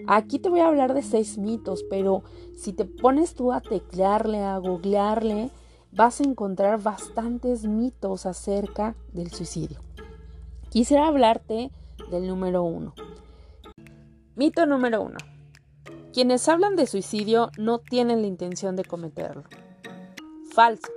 Aquí 0.07 0.39
te 0.39 0.49
voy 0.49 0.61
a 0.61 0.69
hablar 0.69 0.95
de 0.95 1.03
seis 1.03 1.37
mitos, 1.37 1.85
pero 1.91 2.23
si 2.55 2.73
te 2.73 2.85
pones 2.85 3.35
tú 3.35 3.53
a 3.53 3.61
teclearle, 3.61 4.39
a 4.39 4.57
googlearle, 4.59 5.51
vas 5.97 6.21
a 6.21 6.25
encontrar 6.25 6.83
bastantes 6.83 7.65
mitos 7.65 8.27
acerca 8.27 8.95
del 9.15 9.31
suicidio. 9.31 9.81
Quisiera 10.69 11.09
hablarte 11.09 11.71
del 12.11 12.29
número 12.29 12.63
uno. 12.63 12.95
Mito 14.35 14.67
número 14.67 15.03
uno. 15.03 15.17
Quienes 16.13 16.47
hablan 16.49 16.77
de 16.77 16.87
suicidio 16.87 17.51
no 17.57 17.79
tienen 17.79 18.21
la 18.21 18.27
intención 18.27 18.77
de 18.77 18.85
cometerlo. 18.85 19.45
Falso. 20.53 20.93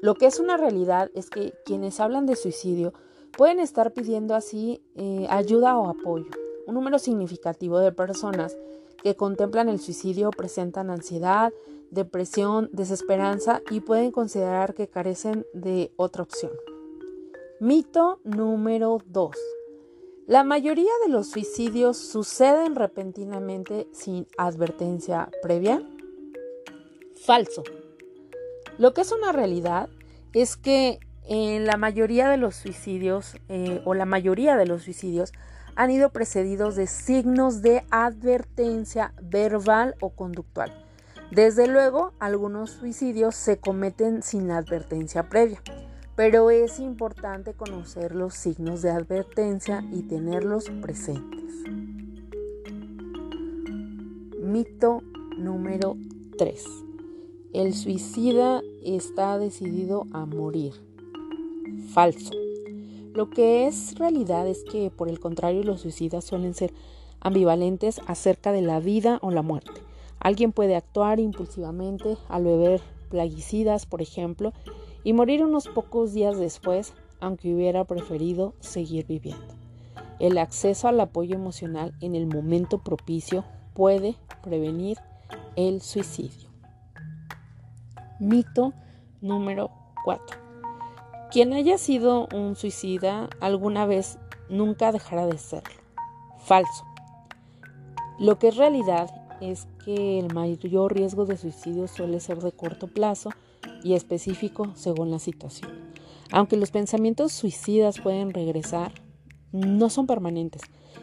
Lo 0.00 0.14
que 0.14 0.24
es 0.26 0.40
una 0.40 0.56
realidad 0.56 1.10
es 1.14 1.28
que 1.28 1.52
quienes 1.66 2.00
hablan 2.00 2.24
de 2.24 2.36
suicidio 2.36 2.94
pueden 3.36 3.60
estar 3.60 3.92
pidiendo 3.92 4.34
así 4.34 4.82
eh, 4.94 5.26
ayuda 5.28 5.76
o 5.76 5.90
apoyo. 5.90 6.30
Un 6.66 6.74
número 6.74 6.98
significativo 6.98 7.78
de 7.78 7.92
personas 7.92 8.56
que 9.02 9.16
contemplan 9.16 9.68
el 9.68 9.80
suicidio 9.80 10.30
presentan 10.30 10.88
ansiedad, 10.88 11.52
depresión, 11.94 12.68
desesperanza 12.72 13.62
y 13.70 13.80
pueden 13.80 14.10
considerar 14.10 14.74
que 14.74 14.88
carecen 14.88 15.46
de 15.54 15.92
otra 15.96 16.22
opción. 16.22 16.52
Mito 17.60 18.20
número 18.24 18.98
2. 19.06 19.36
La 20.26 20.42
mayoría 20.42 20.92
de 21.04 21.12
los 21.12 21.30
suicidios 21.30 21.96
suceden 21.96 22.74
repentinamente 22.74 23.88
sin 23.92 24.26
advertencia 24.36 25.30
previa. 25.42 25.82
Falso. 27.24 27.62
Lo 28.78 28.92
que 28.92 29.02
es 29.02 29.12
una 29.12 29.32
realidad 29.32 29.88
es 30.32 30.56
que 30.56 30.98
en 31.26 31.64
la 31.64 31.76
mayoría 31.76 32.28
de 32.28 32.36
los 32.36 32.56
suicidios 32.56 33.36
eh, 33.48 33.80
o 33.84 33.94
la 33.94 34.04
mayoría 34.04 34.56
de 34.56 34.66
los 34.66 34.82
suicidios 34.82 35.32
han 35.76 35.90
ido 35.90 36.10
precedidos 36.10 36.76
de 36.76 36.86
signos 36.86 37.62
de 37.62 37.84
advertencia 37.90 39.14
verbal 39.22 39.94
o 40.00 40.10
conductual. 40.10 40.83
Desde 41.34 41.66
luego, 41.66 42.12
algunos 42.20 42.70
suicidios 42.70 43.34
se 43.34 43.58
cometen 43.58 44.22
sin 44.22 44.52
advertencia 44.52 45.28
previa, 45.28 45.60
pero 46.14 46.48
es 46.50 46.78
importante 46.78 47.54
conocer 47.54 48.14
los 48.14 48.34
signos 48.34 48.82
de 48.82 48.90
advertencia 48.90 49.84
y 49.90 50.02
tenerlos 50.02 50.70
presentes. 50.80 51.42
Mito 54.40 55.02
número 55.36 55.96
3. 56.38 56.64
El 57.52 57.74
suicida 57.74 58.62
está 58.84 59.36
decidido 59.36 60.06
a 60.12 60.26
morir. 60.26 60.74
Falso. 61.92 62.32
Lo 63.12 63.28
que 63.30 63.66
es 63.66 63.96
realidad 63.98 64.46
es 64.46 64.62
que, 64.62 64.92
por 64.96 65.08
el 65.08 65.18
contrario, 65.18 65.64
los 65.64 65.80
suicidas 65.80 66.22
suelen 66.22 66.54
ser 66.54 66.72
ambivalentes 67.18 68.00
acerca 68.06 68.52
de 68.52 68.62
la 68.62 68.78
vida 68.78 69.18
o 69.20 69.32
la 69.32 69.42
muerte. 69.42 69.83
Alguien 70.24 70.52
puede 70.52 70.74
actuar 70.74 71.20
impulsivamente 71.20 72.16
al 72.30 72.44
beber 72.44 72.80
plaguicidas, 73.10 73.84
por 73.84 74.00
ejemplo, 74.00 74.54
y 75.04 75.12
morir 75.12 75.44
unos 75.44 75.68
pocos 75.68 76.14
días 76.14 76.38
después, 76.38 76.94
aunque 77.20 77.54
hubiera 77.54 77.84
preferido 77.84 78.54
seguir 78.58 79.06
viviendo. 79.06 79.54
El 80.18 80.38
acceso 80.38 80.88
al 80.88 80.98
apoyo 80.98 81.34
emocional 81.34 81.92
en 82.00 82.14
el 82.14 82.26
momento 82.26 82.78
propicio 82.78 83.44
puede 83.74 84.16
prevenir 84.42 84.96
el 85.56 85.82
suicidio. 85.82 86.48
Mito 88.18 88.72
número 89.20 89.70
4. 90.06 90.38
Quien 91.30 91.52
haya 91.52 91.76
sido 91.76 92.28
un 92.32 92.56
suicida 92.56 93.28
alguna 93.40 93.84
vez 93.84 94.18
nunca 94.48 94.90
dejará 94.90 95.26
de 95.26 95.36
serlo. 95.36 95.82
Falso. 96.38 96.84
Lo 98.18 98.38
que 98.38 98.48
es 98.48 98.56
realidad 98.56 99.23
es 99.40 99.66
que 99.84 100.18
el 100.18 100.32
mayor 100.32 100.94
riesgo 100.94 101.26
de 101.26 101.36
suicidio 101.36 101.88
suele 101.88 102.20
ser 102.20 102.38
de 102.38 102.52
corto 102.52 102.86
plazo 102.86 103.30
y 103.82 103.94
específico 103.94 104.72
según 104.74 105.10
la 105.10 105.18
situación. 105.18 105.70
Aunque 106.30 106.56
los 106.56 106.70
pensamientos 106.70 107.32
suicidas 107.32 108.00
pueden 108.00 108.32
regresar, 108.32 108.92
no 109.52 109.88
son 109.90 110.06
permanentes 110.06 110.62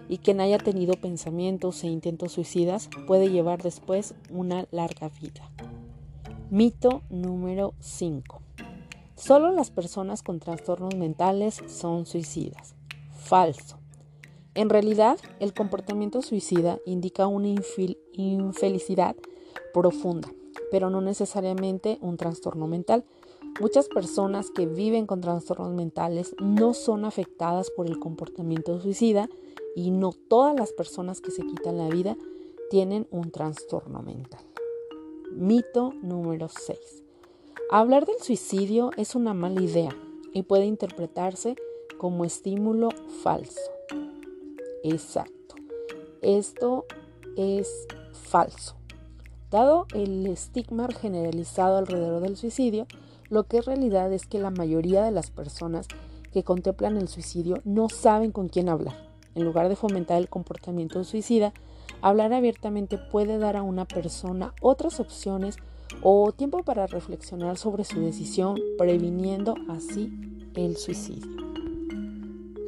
y 0.09 0.17
quien 0.17 0.41
haya 0.41 0.57
tenido 0.57 0.95
pensamientos 0.95 1.83
e 1.83 1.87
intentos 1.87 2.33
suicidas 2.33 2.89
puede 3.07 3.29
llevar 3.29 3.61
después 3.61 4.13
una 4.29 4.67
larga 4.71 5.09
vida. 5.21 5.49
Mito 6.49 7.01
número 7.09 7.73
5. 7.79 8.41
Solo 9.15 9.51
las 9.51 9.71
personas 9.71 10.23
con 10.23 10.39
trastornos 10.39 10.95
mentales 10.95 11.61
son 11.67 12.05
suicidas. 12.05 12.75
Falso. 13.15 13.80
En 14.53 14.69
realidad, 14.69 15.17
el 15.39 15.53
comportamiento 15.53 16.21
suicida 16.21 16.79
indica 16.85 17.25
una 17.25 17.47
infelicidad 17.47 19.15
profunda, 19.73 20.29
pero 20.69 20.89
no 20.89 20.99
necesariamente 20.99 21.97
un 22.01 22.17
trastorno 22.17 22.67
mental. 22.67 23.05
Muchas 23.61 23.87
personas 23.87 24.51
que 24.51 24.65
viven 24.65 25.07
con 25.07 25.21
trastornos 25.21 25.73
mentales 25.73 26.35
no 26.41 26.73
son 26.73 27.05
afectadas 27.05 27.71
por 27.71 27.87
el 27.87 27.99
comportamiento 27.99 28.79
suicida 28.81 29.29
y 29.73 29.89
no 29.89 30.11
todas 30.11 30.53
las 30.55 30.73
personas 30.73 31.21
que 31.21 31.31
se 31.31 31.43
quitan 31.43 31.77
la 31.77 31.87
vida 31.87 32.17
tienen 32.69 33.07
un 33.09 33.31
trastorno 33.31 34.01
mental. 34.01 34.41
Mito 35.31 35.93
número 36.01 36.49
6. 36.49 36.77
Hablar 37.69 38.05
del 38.05 38.19
suicidio 38.19 38.91
es 38.97 39.15
una 39.15 39.33
mala 39.33 39.61
idea 39.61 39.95
y 40.33 40.43
puede 40.43 40.65
interpretarse 40.65 41.55
como 41.97 42.25
estímulo 42.25 42.89
falso. 43.23 43.61
Exacto. 44.83 45.55
Esto 46.21 46.85
es 47.37 47.87
falso. 48.13 48.75
Dado 49.49 49.85
el 49.93 50.25
estigma 50.27 50.87
generalizado 50.87 51.77
alrededor 51.77 52.21
del 52.21 52.37
suicidio, 52.37 52.87
lo 53.29 53.43
que 53.43 53.57
es 53.57 53.65
realidad 53.65 54.11
es 54.13 54.25
que 54.25 54.39
la 54.39 54.49
mayoría 54.49 55.03
de 55.03 55.11
las 55.11 55.29
personas 55.31 55.87
que 56.31 56.43
contemplan 56.43 56.97
el 56.97 57.07
suicidio 57.07 57.57
no 57.65 57.89
saben 57.89 58.31
con 58.31 58.47
quién 58.47 58.69
hablar. 58.69 58.95
En 59.35 59.43
lugar 59.43 59.69
de 59.69 59.75
fomentar 59.75 60.17
el 60.17 60.29
comportamiento 60.29 61.03
suicida, 61.03 61.53
hablar 62.01 62.33
abiertamente 62.33 62.97
puede 62.97 63.37
dar 63.37 63.55
a 63.55 63.63
una 63.63 63.85
persona 63.85 64.53
otras 64.61 64.99
opciones 64.99 65.57
o 66.01 66.31
tiempo 66.31 66.63
para 66.63 66.87
reflexionar 66.87 67.57
sobre 67.57 67.83
su 67.83 67.99
decisión, 68.01 68.57
previniendo 68.77 69.55
así 69.69 70.11
el 70.55 70.77
suicidio. 70.77 71.27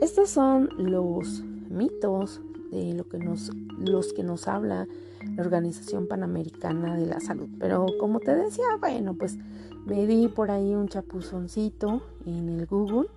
Estos 0.02 0.30
son 0.30 0.70
los 0.78 1.44
mitos 1.74 2.42
de 2.72 2.94
lo 2.94 3.08
que 3.08 3.20
nos, 3.20 3.52
los 3.78 4.14
que 4.14 4.24
nos 4.24 4.48
habla 4.48 4.88
la 5.36 5.42
Organización 5.42 6.08
Panamericana 6.08 6.96
de 6.96 7.06
la 7.06 7.20
Salud. 7.20 7.50
Pero 7.60 7.86
como 8.00 8.20
te 8.20 8.36
decía, 8.36 8.66
bueno, 8.80 9.14
pues 9.16 9.38
me 9.86 10.06
di 10.06 10.28
por 10.28 10.52
ahí 10.52 10.74
un 10.74 10.88
chapuzoncito 10.88 12.02
en 12.26 12.50
el 12.50 12.66
Google 12.66 13.10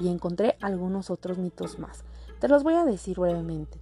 y 0.00 0.08
encontré 0.08 0.56
algunos 0.60 1.10
otros 1.10 1.38
mitos 1.38 1.78
más. 1.78 2.04
Te 2.40 2.48
los 2.48 2.62
voy 2.62 2.74
a 2.74 2.84
decir 2.84 3.18
brevemente. 3.18 3.78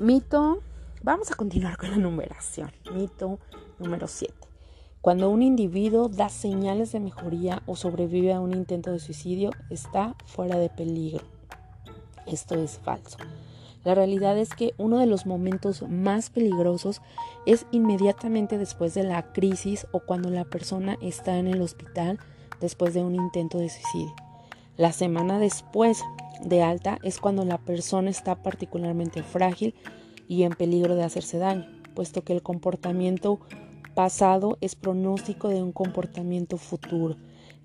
Mito, 0.00 0.60
vamos 1.02 1.30
a 1.30 1.34
continuar 1.34 1.76
con 1.76 1.90
la 1.90 1.96
numeración. 1.96 2.70
Mito 2.94 3.38
número 3.78 4.06
7. 4.06 4.34
Cuando 5.00 5.30
un 5.30 5.42
individuo 5.42 6.08
da 6.08 6.28
señales 6.28 6.92
de 6.92 7.00
mejoría 7.00 7.62
o 7.66 7.76
sobrevive 7.76 8.32
a 8.32 8.40
un 8.40 8.52
intento 8.52 8.90
de 8.90 8.98
suicidio, 8.98 9.50
está 9.70 10.16
fuera 10.26 10.58
de 10.58 10.70
peligro. 10.70 11.37
Esto 12.30 12.54
es 12.56 12.78
falso. 12.78 13.18
La 13.84 13.94
realidad 13.94 14.36
es 14.36 14.54
que 14.54 14.74
uno 14.76 14.98
de 14.98 15.06
los 15.06 15.24
momentos 15.24 15.82
más 15.88 16.30
peligrosos 16.30 17.00
es 17.46 17.66
inmediatamente 17.70 18.58
después 18.58 18.94
de 18.94 19.04
la 19.04 19.32
crisis 19.32 19.86
o 19.92 20.00
cuando 20.00 20.30
la 20.30 20.44
persona 20.44 20.98
está 21.00 21.38
en 21.38 21.46
el 21.46 21.62
hospital 21.62 22.18
después 22.60 22.92
de 22.92 23.02
un 23.02 23.14
intento 23.14 23.58
de 23.58 23.70
suicidio. 23.70 24.14
La 24.76 24.92
semana 24.92 25.38
después 25.38 26.02
de 26.42 26.62
alta 26.62 26.98
es 27.02 27.18
cuando 27.18 27.44
la 27.44 27.58
persona 27.58 28.10
está 28.10 28.42
particularmente 28.42 29.22
frágil 29.22 29.74
y 30.28 30.42
en 30.42 30.52
peligro 30.52 30.94
de 30.94 31.04
hacerse 31.04 31.38
daño, 31.38 31.66
puesto 31.94 32.22
que 32.22 32.32
el 32.32 32.42
comportamiento 32.42 33.40
pasado 33.94 34.58
es 34.60 34.76
pronóstico 34.76 35.48
de 35.48 35.62
un 35.62 35.72
comportamiento 35.72 36.58
futuro. 36.58 37.16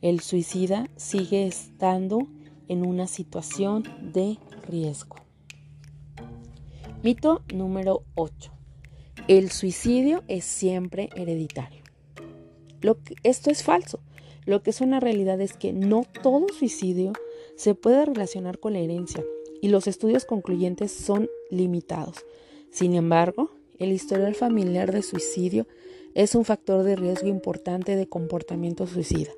El 0.02 0.22
suicida 0.22 0.90
sigue 0.96 1.46
estando 1.46 2.28
en 2.68 2.86
una 2.86 3.08
situación 3.08 3.84
de 4.02 4.38
riesgo. 4.68 5.18
Mito 7.04 7.44
número 7.54 8.04
8. 8.16 8.52
El 9.28 9.52
suicidio 9.52 10.24
es 10.28 10.46
siempre 10.46 11.10
hereditario. 11.16 11.84
Esto 13.24 13.50
es 13.50 13.64
falso. 13.64 14.00
Lo 14.46 14.62
que 14.62 14.72
es 14.72 14.82
una 14.82 15.00
realidad 15.00 15.40
es 15.40 15.54
que 15.54 15.72
no 15.72 16.04
todo 16.22 16.48
suicidio 16.50 17.14
se 17.56 17.76
puede 17.76 18.06
relacionar 18.06 18.60
con 18.60 18.74
la 18.74 18.80
herencia 18.80 19.24
y 19.62 19.70
los 19.70 19.88
estudios 19.88 20.26
concluyentes 20.26 20.92
son 20.92 21.30
limitados. 21.50 22.26
Sin 22.70 22.96
embargo, 22.96 23.52
el 23.80 23.92
historial 23.92 24.36
familiar 24.36 24.92
de 24.92 25.02
suicidio 25.02 25.68
es 26.14 26.36
un 26.36 26.44
factor 26.44 26.84
de 26.84 26.96
riesgo 26.96 27.28
importante 27.28 27.96
de 27.96 28.08
comportamiento 28.08 28.88
suicida, 28.88 29.32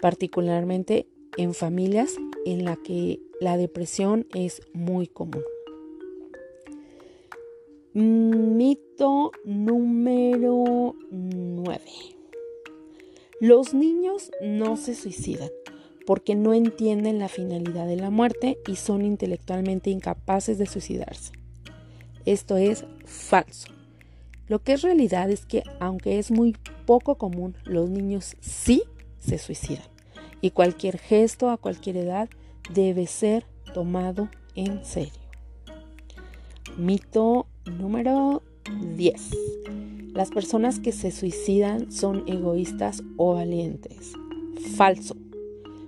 particularmente 0.00 1.08
en 1.36 1.54
familias 1.54 2.16
en 2.44 2.64
las 2.64 2.78
que 2.78 3.20
la 3.40 3.56
depresión 3.56 4.26
es 4.34 4.62
muy 4.72 5.06
común. 5.06 5.42
Mito 7.92 9.32
número 9.44 10.94
9. 11.10 11.80
Los 13.40 13.74
niños 13.74 14.30
no 14.42 14.76
se 14.76 14.94
suicidan 14.94 15.50
porque 16.06 16.34
no 16.34 16.54
entienden 16.54 17.18
la 17.18 17.28
finalidad 17.28 17.86
de 17.86 17.96
la 17.96 18.10
muerte 18.10 18.58
y 18.66 18.76
son 18.76 19.04
intelectualmente 19.04 19.90
incapaces 19.90 20.58
de 20.58 20.66
suicidarse. 20.66 21.32
Esto 22.26 22.56
es 22.56 22.84
falso. 23.04 23.68
Lo 24.46 24.60
que 24.62 24.72
es 24.72 24.82
realidad 24.82 25.30
es 25.30 25.46
que 25.46 25.62
aunque 25.78 26.18
es 26.18 26.30
muy 26.30 26.56
poco 26.86 27.16
común, 27.16 27.56
los 27.64 27.88
niños 27.88 28.36
sí 28.40 28.82
se 29.18 29.38
suicidan 29.38 29.99
y 30.40 30.50
cualquier 30.50 30.98
gesto 30.98 31.50
a 31.50 31.56
cualquier 31.56 31.96
edad 31.96 32.28
debe 32.72 33.06
ser 33.06 33.44
tomado 33.74 34.28
en 34.54 34.84
serio. 34.84 35.12
Mito 36.76 37.46
número 37.66 38.42
10. 38.96 39.30
Las 40.14 40.30
personas 40.30 40.78
que 40.78 40.92
se 40.92 41.10
suicidan 41.10 41.92
son 41.92 42.24
egoístas 42.26 43.02
o 43.16 43.34
valientes. 43.34 44.12
Falso. 44.76 45.16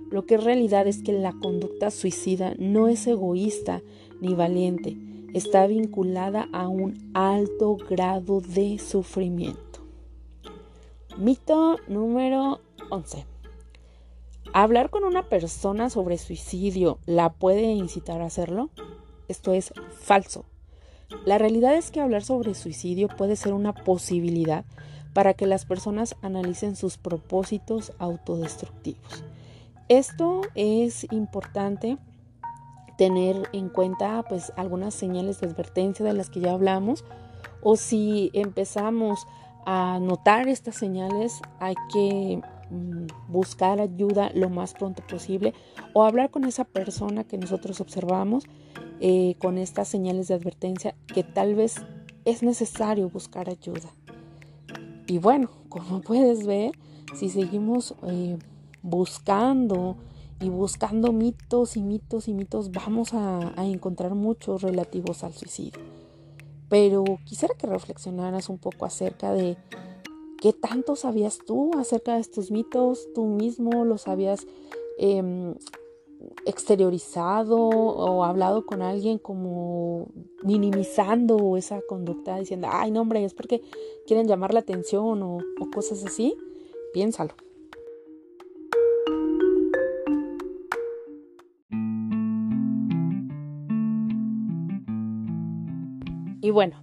Lo 0.09 0.25
que 0.25 0.35
es 0.35 0.43
realidad 0.43 0.87
es 0.87 1.01
que 1.01 1.13
la 1.13 1.33
conducta 1.33 1.89
suicida 1.89 2.53
no 2.59 2.87
es 2.87 3.07
egoísta 3.07 3.81
ni 4.21 4.35
valiente, 4.35 4.95
está 5.33 5.65
vinculada 5.65 6.47
a 6.53 6.67
un 6.67 7.11
alto 7.13 7.77
grado 7.77 8.39
de 8.39 8.77
sufrimiento. 8.77 9.81
Mito 11.17 11.77
número 11.87 12.61
11. 12.89 13.32
¿Hablar 14.55 14.91
con 14.91 15.03
una 15.03 15.23
persona 15.23 15.89
sobre 15.89 16.19
suicidio 16.19 16.99
la 17.07 17.33
puede 17.33 17.63
incitar 17.63 18.21
a 18.21 18.27
hacerlo? 18.27 18.69
Esto 19.27 19.51
es 19.51 19.73
falso. 19.99 20.45
La 21.25 21.39
realidad 21.39 21.73
es 21.73 21.89
que 21.89 21.99
hablar 21.99 22.23
sobre 22.23 22.53
suicidio 22.53 23.07
puede 23.07 23.35
ser 23.35 23.53
una 23.53 23.73
posibilidad 23.73 24.63
para 25.13 25.33
que 25.33 25.47
las 25.47 25.65
personas 25.65 26.15
analicen 26.21 26.75
sus 26.75 26.99
propósitos 26.99 27.93
autodestructivos. 27.97 29.23
Esto 29.89 30.41
es 30.53 31.11
importante 31.11 31.97
tener 32.95 33.49
en 33.53 33.69
cuenta 33.69 34.23
pues 34.29 34.53
algunas 34.55 34.93
señales 34.93 35.41
de 35.41 35.47
advertencia 35.47 36.05
de 36.05 36.13
las 36.13 36.29
que 36.29 36.41
ya 36.41 36.51
hablamos 36.51 37.03
o 37.63 37.75
si 37.75 38.29
empezamos 38.33 39.25
a 39.65 39.97
notar 39.99 40.47
estas 40.47 40.75
señales 40.75 41.41
hay 41.59 41.73
que 41.91 42.39
buscar 43.27 43.79
ayuda 43.79 44.31
lo 44.33 44.49
más 44.49 44.73
pronto 44.73 45.05
posible 45.05 45.53
o 45.93 46.03
hablar 46.03 46.31
con 46.31 46.45
esa 46.45 46.63
persona 46.63 47.23
que 47.23 47.37
nosotros 47.37 47.81
observamos 47.81 48.45
eh, 48.99 49.35
con 49.39 49.57
estas 49.57 49.87
señales 49.87 50.27
de 50.27 50.35
advertencia 50.35 50.95
que 51.07 51.23
tal 51.23 51.55
vez 51.55 51.75
es 52.25 52.43
necesario 52.43 53.09
buscar 53.09 53.49
ayuda. 53.49 53.89
Y 55.07 55.17
bueno, 55.17 55.49
como 55.69 56.01
puedes 56.01 56.45
ver, 56.45 56.71
si 57.13 57.29
seguimos 57.29 57.95
eh, 58.07 58.37
buscando 58.81 59.97
y 60.39 60.49
buscando 60.49 61.11
mitos 61.11 61.77
y 61.77 61.83
mitos 61.83 62.27
y 62.27 62.33
mitos, 62.33 62.71
vamos 62.71 63.13
a 63.13 63.53
encontrar 63.57 64.13
muchos 64.15 64.61
relativos 64.61 65.23
al 65.23 65.33
suicidio. 65.33 65.79
pero 66.69 67.03
quisiera 67.23 67.53
que 67.55 67.67
reflexionaras 67.67 68.49
un 68.49 68.57
poco 68.57 68.85
acerca 68.85 69.31
de 69.31 69.57
qué 70.43 70.51
tanto 70.51 70.97
sabías 70.97 71.37
tú 71.37 71.71
acerca 71.79 72.15
de 72.15 72.19
estos 72.19 72.51
mitos, 72.51 73.07
tú 73.15 73.23
mismo 73.27 73.85
los 73.85 74.09
habías 74.09 74.45
em, 74.97 75.55
exteriorizado 76.45 77.57
o 77.57 78.25
hablado 78.25 78.65
con 78.65 78.81
alguien 78.81 79.19
como 79.19 80.09
minimizando 80.43 81.55
esa 81.55 81.79
conducta, 81.87 82.39
diciendo, 82.39 82.67
ay, 82.69 82.91
no, 82.91 82.99
hombre, 82.99 83.23
es 83.23 83.33
porque 83.33 83.61
quieren 84.05 84.27
llamar 84.27 84.53
la 84.53 84.59
atención 84.59 85.23
o, 85.23 85.37
o 85.37 85.71
cosas 85.73 86.03
así, 86.05 86.35
piénsalo. 86.91 87.33
Y 96.41 96.51
bueno, 96.51 96.75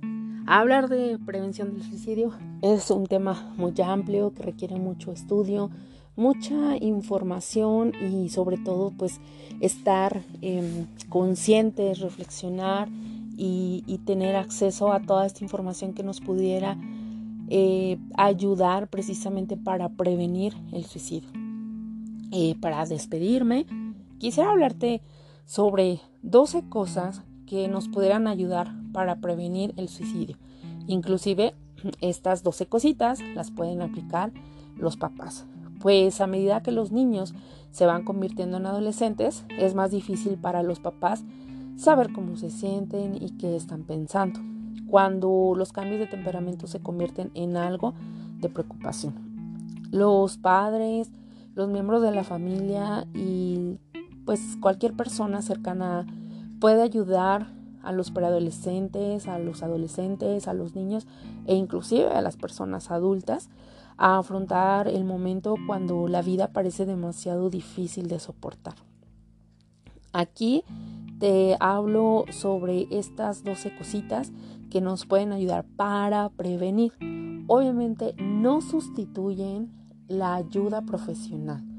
hablar 0.58 0.88
de 0.88 1.16
prevención 1.24 1.72
del 1.72 1.84
suicidio 1.84 2.32
es 2.60 2.90
un 2.90 3.06
tema 3.06 3.54
muy 3.56 3.72
amplio 3.84 4.34
que 4.34 4.42
requiere 4.42 4.80
mucho 4.80 5.12
estudio, 5.12 5.70
mucha 6.16 6.76
información 6.80 7.92
y 7.94 8.30
sobre 8.30 8.58
todo 8.58 8.90
pues 8.90 9.20
estar 9.60 10.22
eh, 10.42 10.86
conscientes, 11.08 12.00
reflexionar 12.00 12.88
y, 13.36 14.00
tener 14.04 14.34
acceso 14.34 14.92
a 14.92 15.00
toda 15.00 15.24
esta 15.24 15.44
información 15.44 15.94
que 15.94 16.02
nos 16.02 16.20
pudiera 16.20 16.76
eh, 17.48 17.96
ayudar 18.16 18.88
precisamente 18.88 19.56
para 19.56 19.88
prevenir 19.88 20.54
el 20.72 20.84
suicidio. 20.84 21.30
Eh, 22.32 22.56
para 22.60 22.84
despedirme, 22.84 23.66
quisiera 24.18 24.50
hablarte 24.50 25.00
sobre 25.46 26.00
12 26.22 26.68
cosas 26.68 27.22
que 27.46 27.68
nos 27.68 27.88
pudieran 27.88 28.26
ayudar 28.26 28.79
para 28.92 29.16
prevenir 29.16 29.74
el 29.76 29.88
suicidio. 29.88 30.36
Inclusive 30.86 31.54
estas 32.00 32.42
12 32.42 32.66
cositas 32.66 33.20
las 33.34 33.50
pueden 33.50 33.82
aplicar 33.82 34.32
los 34.76 34.96
papás. 34.96 35.46
Pues 35.80 36.20
a 36.20 36.26
medida 36.26 36.62
que 36.62 36.72
los 36.72 36.92
niños 36.92 37.34
se 37.70 37.86
van 37.86 38.04
convirtiendo 38.04 38.58
en 38.58 38.66
adolescentes, 38.66 39.44
es 39.58 39.74
más 39.74 39.90
difícil 39.90 40.36
para 40.36 40.62
los 40.62 40.80
papás 40.80 41.24
saber 41.76 42.12
cómo 42.12 42.36
se 42.36 42.50
sienten 42.50 43.14
y 43.14 43.36
qué 43.38 43.56
están 43.56 43.84
pensando. 43.84 44.40
Cuando 44.86 45.54
los 45.56 45.72
cambios 45.72 46.00
de 46.00 46.06
temperamento 46.06 46.66
se 46.66 46.80
convierten 46.80 47.30
en 47.34 47.56
algo 47.56 47.94
de 48.38 48.48
preocupación. 48.48 49.14
Los 49.90 50.36
padres, 50.36 51.10
los 51.54 51.68
miembros 51.68 52.02
de 52.02 52.12
la 52.12 52.24
familia 52.24 53.06
y 53.14 53.78
pues 54.24 54.56
cualquier 54.60 54.94
persona 54.94 55.42
cercana 55.42 56.06
puede 56.60 56.82
ayudar 56.82 57.52
a 57.82 57.92
los 57.92 58.10
preadolescentes, 58.10 59.28
a 59.28 59.38
los 59.38 59.62
adolescentes, 59.62 60.48
a 60.48 60.54
los 60.54 60.74
niños 60.74 61.06
e 61.46 61.54
inclusive 61.54 62.08
a 62.08 62.22
las 62.22 62.36
personas 62.36 62.90
adultas 62.90 63.48
a 63.96 64.18
afrontar 64.18 64.88
el 64.88 65.04
momento 65.04 65.56
cuando 65.66 66.08
la 66.08 66.22
vida 66.22 66.48
parece 66.48 66.86
demasiado 66.86 67.50
difícil 67.50 68.08
de 68.08 68.18
soportar. 68.18 68.74
Aquí 70.12 70.64
te 71.18 71.56
hablo 71.60 72.24
sobre 72.30 72.88
estas 72.90 73.44
12 73.44 73.76
cositas 73.76 74.32
que 74.70 74.80
nos 74.80 75.04
pueden 75.04 75.32
ayudar 75.32 75.66
para 75.76 76.30
prevenir. 76.30 76.92
Obviamente 77.46 78.14
no 78.18 78.62
sustituyen 78.62 79.70
la 80.08 80.34
ayuda 80.34 80.80
profesional. 80.80 81.69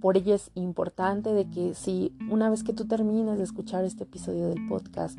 Por 0.00 0.16
ello 0.16 0.34
es 0.34 0.50
importante 0.54 1.34
de 1.34 1.48
que 1.50 1.74
si 1.74 2.16
una 2.30 2.48
vez 2.48 2.64
que 2.64 2.72
tú 2.72 2.86
termines 2.86 3.36
de 3.36 3.44
escuchar 3.44 3.84
este 3.84 4.04
episodio 4.04 4.48
del 4.48 4.66
podcast, 4.66 5.18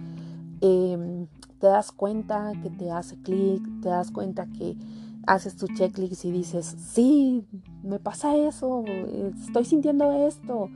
em, 0.62 1.28
te 1.60 1.68
das 1.68 1.92
cuenta 1.92 2.52
que 2.64 2.72
te 2.72 2.90
hace 2.90 3.16
clic, 3.22 3.62
te 3.82 3.90
das 3.90 4.10
cuenta 4.10 4.48
que 4.48 4.76
haces 5.28 5.56
tu 5.56 5.68
checklist 5.68 6.26
y 6.26 6.32
dices, 6.32 6.66
sí, 6.66 7.46
me 7.84 8.00
pasa 8.00 8.36
eso, 8.36 8.84
estoy 9.46 9.66
sintiendo 9.66 10.12
esto, 10.12 10.70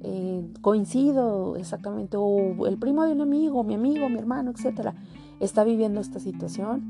eh, 0.00 0.50
coincido 0.62 1.56
exactamente, 1.56 2.16
o 2.18 2.66
el 2.66 2.78
primo 2.78 3.04
de 3.04 3.12
un 3.12 3.20
amigo, 3.20 3.62
mi 3.62 3.74
amigo, 3.74 4.08
mi 4.08 4.18
hermano, 4.18 4.52
etcétera, 4.52 4.94
está 5.38 5.64
viviendo 5.64 6.00
esta 6.00 6.18
situación, 6.18 6.80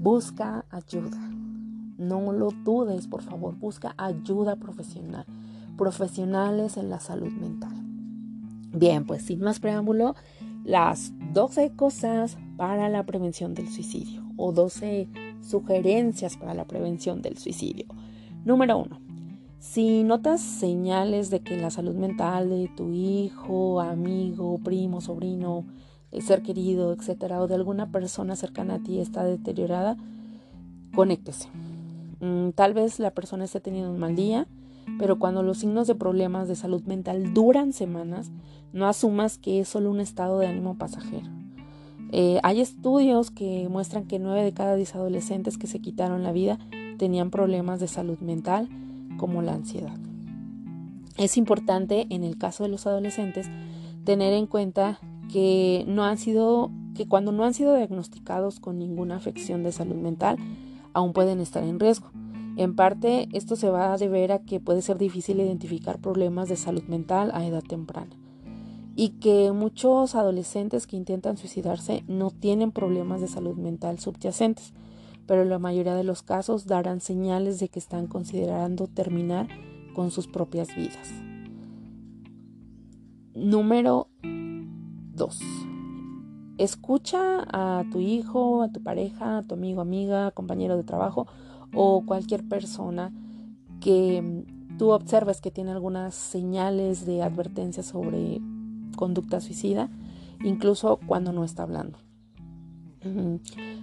busca 0.00 0.64
ayuda. 0.70 1.18
No 1.98 2.32
lo 2.32 2.48
dudes, 2.64 3.06
por 3.06 3.20
favor, 3.20 3.54
busca 3.56 3.94
ayuda 3.98 4.56
profesional 4.56 5.26
profesionales 5.76 6.76
en 6.76 6.90
la 6.90 7.00
salud 7.00 7.32
mental. 7.32 7.72
Bien, 8.72 9.04
pues 9.04 9.22
sin 9.22 9.40
más 9.40 9.60
preámbulo, 9.60 10.14
las 10.64 11.12
12 11.32 11.72
cosas 11.76 12.36
para 12.56 12.88
la 12.88 13.04
prevención 13.04 13.54
del 13.54 13.68
suicidio 13.68 14.22
o 14.36 14.52
12 14.52 15.08
sugerencias 15.42 16.36
para 16.36 16.54
la 16.54 16.64
prevención 16.64 17.22
del 17.22 17.38
suicidio. 17.38 17.86
Número 18.44 18.78
1. 18.78 19.00
Si 19.58 20.02
notas 20.02 20.40
señales 20.40 21.30
de 21.30 21.40
que 21.40 21.56
la 21.56 21.70
salud 21.70 21.94
mental 21.94 22.50
de 22.50 22.68
tu 22.76 22.92
hijo, 22.92 23.80
amigo, 23.80 24.58
primo, 24.58 25.00
sobrino, 25.00 25.64
ser 26.20 26.42
querido, 26.42 26.92
etcétera, 26.92 27.40
o 27.40 27.46
de 27.46 27.54
alguna 27.54 27.90
persona 27.90 28.36
cercana 28.36 28.74
a 28.74 28.82
ti 28.82 29.00
está 29.00 29.24
deteriorada, 29.24 29.96
conéctese. 30.94 31.48
Mm, 32.20 32.50
tal 32.50 32.74
vez 32.74 32.98
la 32.98 33.12
persona 33.12 33.44
esté 33.44 33.60
teniendo 33.60 33.90
un 33.90 33.98
mal 33.98 34.14
día, 34.14 34.46
pero 34.98 35.18
cuando 35.18 35.42
los 35.42 35.58
signos 35.58 35.86
de 35.86 35.94
problemas 35.94 36.48
de 36.48 36.56
salud 36.56 36.82
mental 36.84 37.34
duran 37.34 37.72
semanas, 37.72 38.30
no 38.72 38.86
asumas 38.86 39.38
que 39.38 39.60
es 39.60 39.68
solo 39.68 39.90
un 39.90 40.00
estado 40.00 40.38
de 40.38 40.46
ánimo 40.46 40.76
pasajero. 40.76 41.28
Eh, 42.12 42.38
hay 42.42 42.60
estudios 42.60 43.30
que 43.30 43.68
muestran 43.68 44.04
que 44.04 44.18
9 44.18 44.44
de 44.44 44.52
cada 44.52 44.76
10 44.76 44.94
adolescentes 44.94 45.58
que 45.58 45.66
se 45.66 45.80
quitaron 45.80 46.22
la 46.22 46.32
vida 46.32 46.58
tenían 46.96 47.30
problemas 47.30 47.80
de 47.80 47.88
salud 47.88 48.18
mental 48.20 48.68
como 49.16 49.42
la 49.42 49.54
ansiedad. 49.54 49.96
Es 51.16 51.36
importante 51.36 52.06
en 52.10 52.24
el 52.24 52.38
caso 52.38 52.64
de 52.64 52.70
los 52.70 52.86
adolescentes 52.86 53.48
tener 54.04 54.32
en 54.32 54.46
cuenta 54.46 54.98
que 55.32 55.84
cuando 57.08 57.32
no 57.32 57.44
han 57.44 57.54
sido 57.54 57.74
diagnosticados 57.74 58.60
con 58.60 58.78
ninguna 58.78 59.16
afección 59.16 59.62
de 59.62 59.72
salud 59.72 59.96
mental 59.96 60.36
aún 60.92 61.12
pueden 61.12 61.40
estar 61.40 61.64
en 61.64 61.80
riesgo. 61.80 62.10
En 62.56 62.76
parte, 62.76 63.28
esto 63.32 63.56
se 63.56 63.68
va 63.68 63.92
a 63.92 63.98
deber 63.98 64.30
a 64.30 64.40
que 64.40 64.60
puede 64.60 64.80
ser 64.80 64.96
difícil 64.96 65.40
identificar 65.40 65.98
problemas 66.00 66.48
de 66.48 66.56
salud 66.56 66.84
mental 66.84 67.30
a 67.34 67.44
edad 67.44 67.62
temprana 67.62 68.16
y 68.96 69.10
que 69.20 69.50
muchos 69.52 70.14
adolescentes 70.14 70.86
que 70.86 70.96
intentan 70.96 71.36
suicidarse 71.36 72.04
no 72.06 72.30
tienen 72.30 72.70
problemas 72.70 73.20
de 73.20 73.26
salud 73.26 73.56
mental 73.56 73.98
subyacentes, 73.98 74.72
pero 75.26 75.42
en 75.42 75.50
la 75.50 75.58
mayoría 75.58 75.96
de 75.96 76.04
los 76.04 76.22
casos 76.22 76.66
darán 76.66 77.00
señales 77.00 77.58
de 77.58 77.68
que 77.68 77.80
están 77.80 78.06
considerando 78.06 78.86
terminar 78.86 79.48
con 79.94 80.12
sus 80.12 80.28
propias 80.28 80.68
vidas. 80.76 81.12
Número 83.34 84.08
2. 84.22 85.40
Escucha 86.58 87.44
a 87.48 87.84
tu 87.90 87.98
hijo, 87.98 88.62
a 88.62 88.70
tu 88.70 88.80
pareja, 88.80 89.38
a 89.38 89.42
tu 89.42 89.54
amigo, 89.54 89.80
amiga, 89.80 90.30
compañero 90.30 90.76
de 90.76 90.84
trabajo 90.84 91.26
o 91.74 92.02
cualquier 92.06 92.46
persona 92.48 93.12
que 93.80 94.22
mm, 94.22 94.76
tú 94.78 94.90
observes 94.90 95.40
que 95.40 95.50
tiene 95.50 95.70
algunas 95.70 96.14
señales 96.14 97.06
de 97.06 97.22
advertencia 97.22 97.82
sobre 97.82 98.40
conducta 98.96 99.40
suicida, 99.40 99.90
incluso 100.42 100.98
cuando 101.06 101.32
no 101.32 101.44
está 101.44 101.64
hablando. 101.64 101.98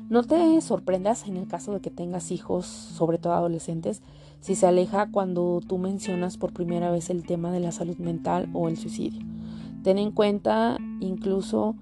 No 0.10 0.24
te 0.24 0.60
sorprendas 0.62 1.28
en 1.28 1.38
el 1.38 1.48
caso 1.48 1.74
de 1.74 1.80
que 1.80 1.92
tengas 1.92 2.32
hijos, 2.32 2.66
sobre 2.66 3.20
todo 3.20 3.34
adolescentes, 3.34 4.02
si 4.40 4.56
se 4.56 4.66
aleja 4.66 5.12
cuando 5.12 5.62
tú 5.66 5.78
mencionas 5.78 6.38
por 6.38 6.54
primera 6.54 6.90
vez 6.90 7.12
el 7.12 7.24
tema 7.24 7.52
de 7.52 7.60
la 7.60 7.72
salud 7.72 7.98
mental 7.98 8.50
o 8.54 8.68
el 8.68 8.78
suicidio. 8.78 9.22
Ten 9.84 10.00
en 10.00 10.12
cuenta 10.12 10.78
incluso 11.00 11.76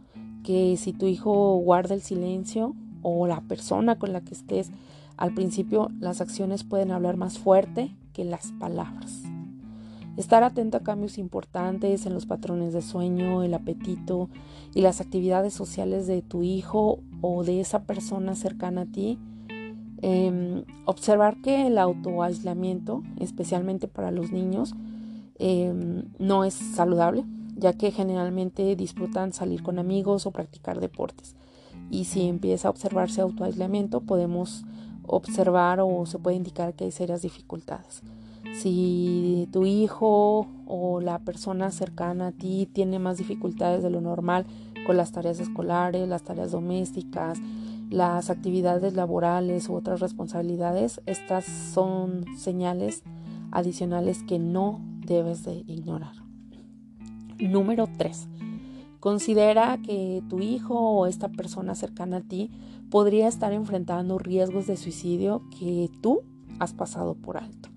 que 0.43 0.76
si 0.78 0.91
tu 0.91 1.06
hijo 1.06 1.56
guarda 1.58 1.95
el 1.95 2.02
silencio 2.02 2.76
o 3.02 3.26
la 3.28 3.41
persona 3.41 3.98
con 3.98 4.12
la 4.12 4.22
que 4.22 4.34
estés 4.34 4.72
al 5.19 5.34
principio 5.34 5.91
las 5.99 6.21
acciones 6.21 6.63
pueden 6.63 6.91
hablar 6.91 7.17
más 7.17 7.39
fuerte 7.39 7.93
que 8.13 8.23
las 8.23 8.53
palabras. 8.53 9.21
Estar 10.15 10.43
atento 10.43 10.77
a 10.77 10.79
cambios 10.79 11.17
importantes 11.17 12.05
en 12.05 12.13
los 12.13 12.25
patrones 12.25 12.71
de 12.71 12.82
sueño, 12.82 13.43
el 13.43 13.53
apetito 13.53 14.29
y 14.73 14.79
las 14.79 15.01
actividades 15.01 15.53
sociales 15.53 16.08
de 16.08 16.21
tu 16.21 16.41
hijo 16.43 17.01
o 17.19 17.43
de 17.43 17.60
esa 17.60 17.84
persona 17.84 18.34
cercana 18.36 18.82
a 18.82 18.86
ti. 18.86 19.19
Em, 20.01 20.63
observar 20.86 21.41
que 21.41 21.67
el 21.67 21.77
autoaislamiento, 21.77 23.03
especialmente 23.19 23.89
para 23.89 24.12
los 24.12 24.32
niños, 24.32 24.73
em, 25.38 26.05
no 26.17 26.45
es 26.45 26.53
saludable, 26.53 27.25
ya 27.58 27.73
que 27.73 27.91
generalmente 27.91 28.73
disfrutan 28.77 29.34
salir 29.34 29.63
con 29.63 29.79
amigos 29.79 30.25
o 30.25 30.32
practicar 30.32 30.79
deportes. 30.79 31.36
Y 31.91 32.05
si 32.05 32.21
empieza 32.21 32.69
a 32.69 32.71
observarse 32.71 33.19
autoaislamiento, 33.19 33.99
podemos 33.99 34.63
observar 35.10 35.80
o 35.82 36.06
se 36.06 36.19
puede 36.19 36.38
indicar 36.38 36.74
que 36.74 36.86
hay 36.86 36.91
serias 36.91 37.22
dificultades. 37.22 38.02
Si 38.54 39.48
tu 39.52 39.65
hijo 39.65 40.48
o 40.65 41.02
la 41.02 41.19
persona 41.19 41.72
cercana 41.72 42.28
a 42.28 42.32
ti 42.32 42.67
tiene 42.72 43.00
más 43.00 43.17
dificultades 43.17 43.84
de 43.84 43.89
lo 43.89 44.02
normal 44.02 44.45
con 44.86 44.98
las 44.98 45.12
tareas 45.12 45.39
escolares, 45.39 46.08
las 46.08 46.24
tareas 46.24 46.52
domésticas, 46.52 47.39
las 47.89 48.30
actividades 48.30 48.93
laborales 48.93 49.67
u 49.69 49.76
otras 49.76 50.00
responsabilidades, 50.00 51.02
estas 51.06 51.45
son 51.45 52.26
señales 52.38 53.04
adicionales 53.52 54.24
que 54.24 54.39
no 54.39 54.80
debes 55.06 55.43
de 55.43 55.63
ignorar. 55.67 56.13
Número 57.39 57.88
3. 57.98 58.28
Considera 59.00 59.78
que 59.82 60.22
tu 60.30 60.39
hijo 60.39 60.78
o 60.78 61.08
esta 61.08 61.30
persona 61.30 61.74
cercana 61.74 62.17
a 62.17 62.22
ti 62.22 62.52
podría 62.89 63.28
estar 63.28 63.54
enfrentando 63.54 64.17
riesgos 64.17 64.67
de 64.67 64.78
suicidio 64.78 65.43
que 65.58 65.89
tú 66.02 66.23
has 66.60 66.73
pasado 66.73 67.15
por 67.15 67.38
alto. 67.38 67.69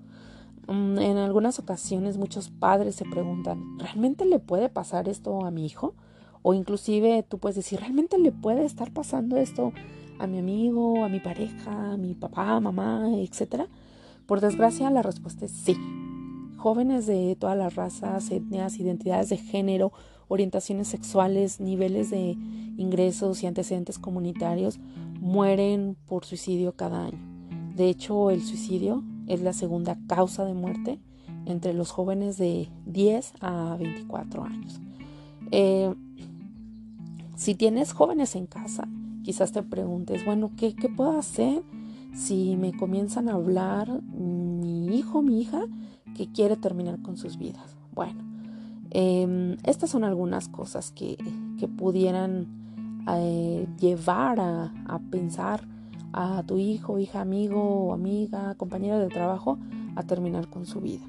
Mm, 0.68 0.98
en 0.98 1.16
algunas 1.18 1.58
ocasiones 1.58 2.16
muchos 2.16 2.50
padres 2.50 2.94
se 2.94 3.04
preguntan, 3.04 3.78
¿realmente 3.78 4.24
le 4.24 4.38
puede 4.38 4.68
pasar 4.68 5.08
esto 5.08 5.44
a 5.44 5.50
mi 5.50 5.66
hijo? 5.66 5.94
O 6.42 6.54
inclusive 6.54 7.24
tú 7.28 7.38
puedes 7.38 7.56
decir, 7.56 7.80
¿realmente 7.80 8.18
le 8.18 8.32
puede 8.32 8.64
estar 8.64 8.92
pasando 8.92 9.36
esto 9.36 9.72
a 10.18 10.26
mi 10.26 10.38
amigo, 10.38 11.04
a 11.04 11.08
mi 11.08 11.20
pareja, 11.20 11.92
a 11.92 11.96
mi 11.96 12.14
papá, 12.14 12.58
mamá, 12.60 13.10
etcétera? 13.14 13.66
Por 14.26 14.40
desgracia, 14.40 14.90
la 14.90 15.02
respuesta 15.02 15.44
es 15.44 15.52
sí. 15.52 15.76
Jóvenes 16.56 17.06
de 17.06 17.36
todas 17.38 17.56
las 17.56 17.74
razas, 17.74 18.30
etnias, 18.30 18.78
identidades 18.78 19.28
de 19.28 19.36
género, 19.36 19.92
orientaciones 20.28 20.88
sexuales, 20.88 21.60
niveles 21.60 22.10
de 22.10 22.36
ingresos 22.76 23.42
y 23.42 23.46
antecedentes 23.46 23.98
comunitarios 23.98 24.78
mueren 25.22 25.96
por 26.06 26.24
suicidio 26.24 26.74
cada 26.74 27.06
año. 27.06 27.20
De 27.76 27.88
hecho, 27.88 28.30
el 28.32 28.42
suicidio 28.42 29.04
es 29.28 29.40
la 29.40 29.52
segunda 29.52 29.96
causa 30.08 30.44
de 30.44 30.52
muerte 30.52 30.98
entre 31.46 31.74
los 31.74 31.92
jóvenes 31.92 32.38
de 32.38 32.68
10 32.86 33.34
a 33.40 33.76
24 33.78 34.42
años. 34.42 34.80
Eh, 35.52 35.94
si 37.36 37.54
tienes 37.54 37.92
jóvenes 37.92 38.34
en 38.34 38.46
casa, 38.46 38.88
quizás 39.22 39.52
te 39.52 39.62
preguntes, 39.62 40.24
bueno, 40.24 40.50
¿qué, 40.56 40.74
¿qué, 40.74 40.88
puedo 40.88 41.16
hacer 41.16 41.62
si 42.12 42.56
me 42.56 42.72
comienzan 42.72 43.28
a 43.28 43.34
hablar 43.34 44.02
mi 44.02 44.98
hijo, 44.98 45.22
mi 45.22 45.40
hija, 45.40 45.66
que 46.16 46.32
quiere 46.32 46.56
terminar 46.56 47.00
con 47.00 47.16
sus 47.16 47.38
vidas? 47.38 47.76
Bueno, 47.94 48.24
em, 48.90 49.56
estas 49.62 49.90
son 49.90 50.02
algunas 50.02 50.48
cosas 50.48 50.90
que, 50.90 51.16
que 51.60 51.68
pudieran 51.68 52.61
eh, 53.08 53.66
llevar 53.78 54.40
a, 54.40 54.72
a 54.86 54.98
pensar 55.10 55.66
a 56.12 56.42
tu 56.42 56.58
hijo, 56.58 56.98
hija, 56.98 57.20
amigo 57.20 57.60
o 57.60 57.92
amiga, 57.92 58.54
compañera 58.56 58.98
de 58.98 59.08
trabajo 59.08 59.58
a 59.96 60.02
terminar 60.02 60.48
con 60.48 60.66
su 60.66 60.80
vida. 60.80 61.04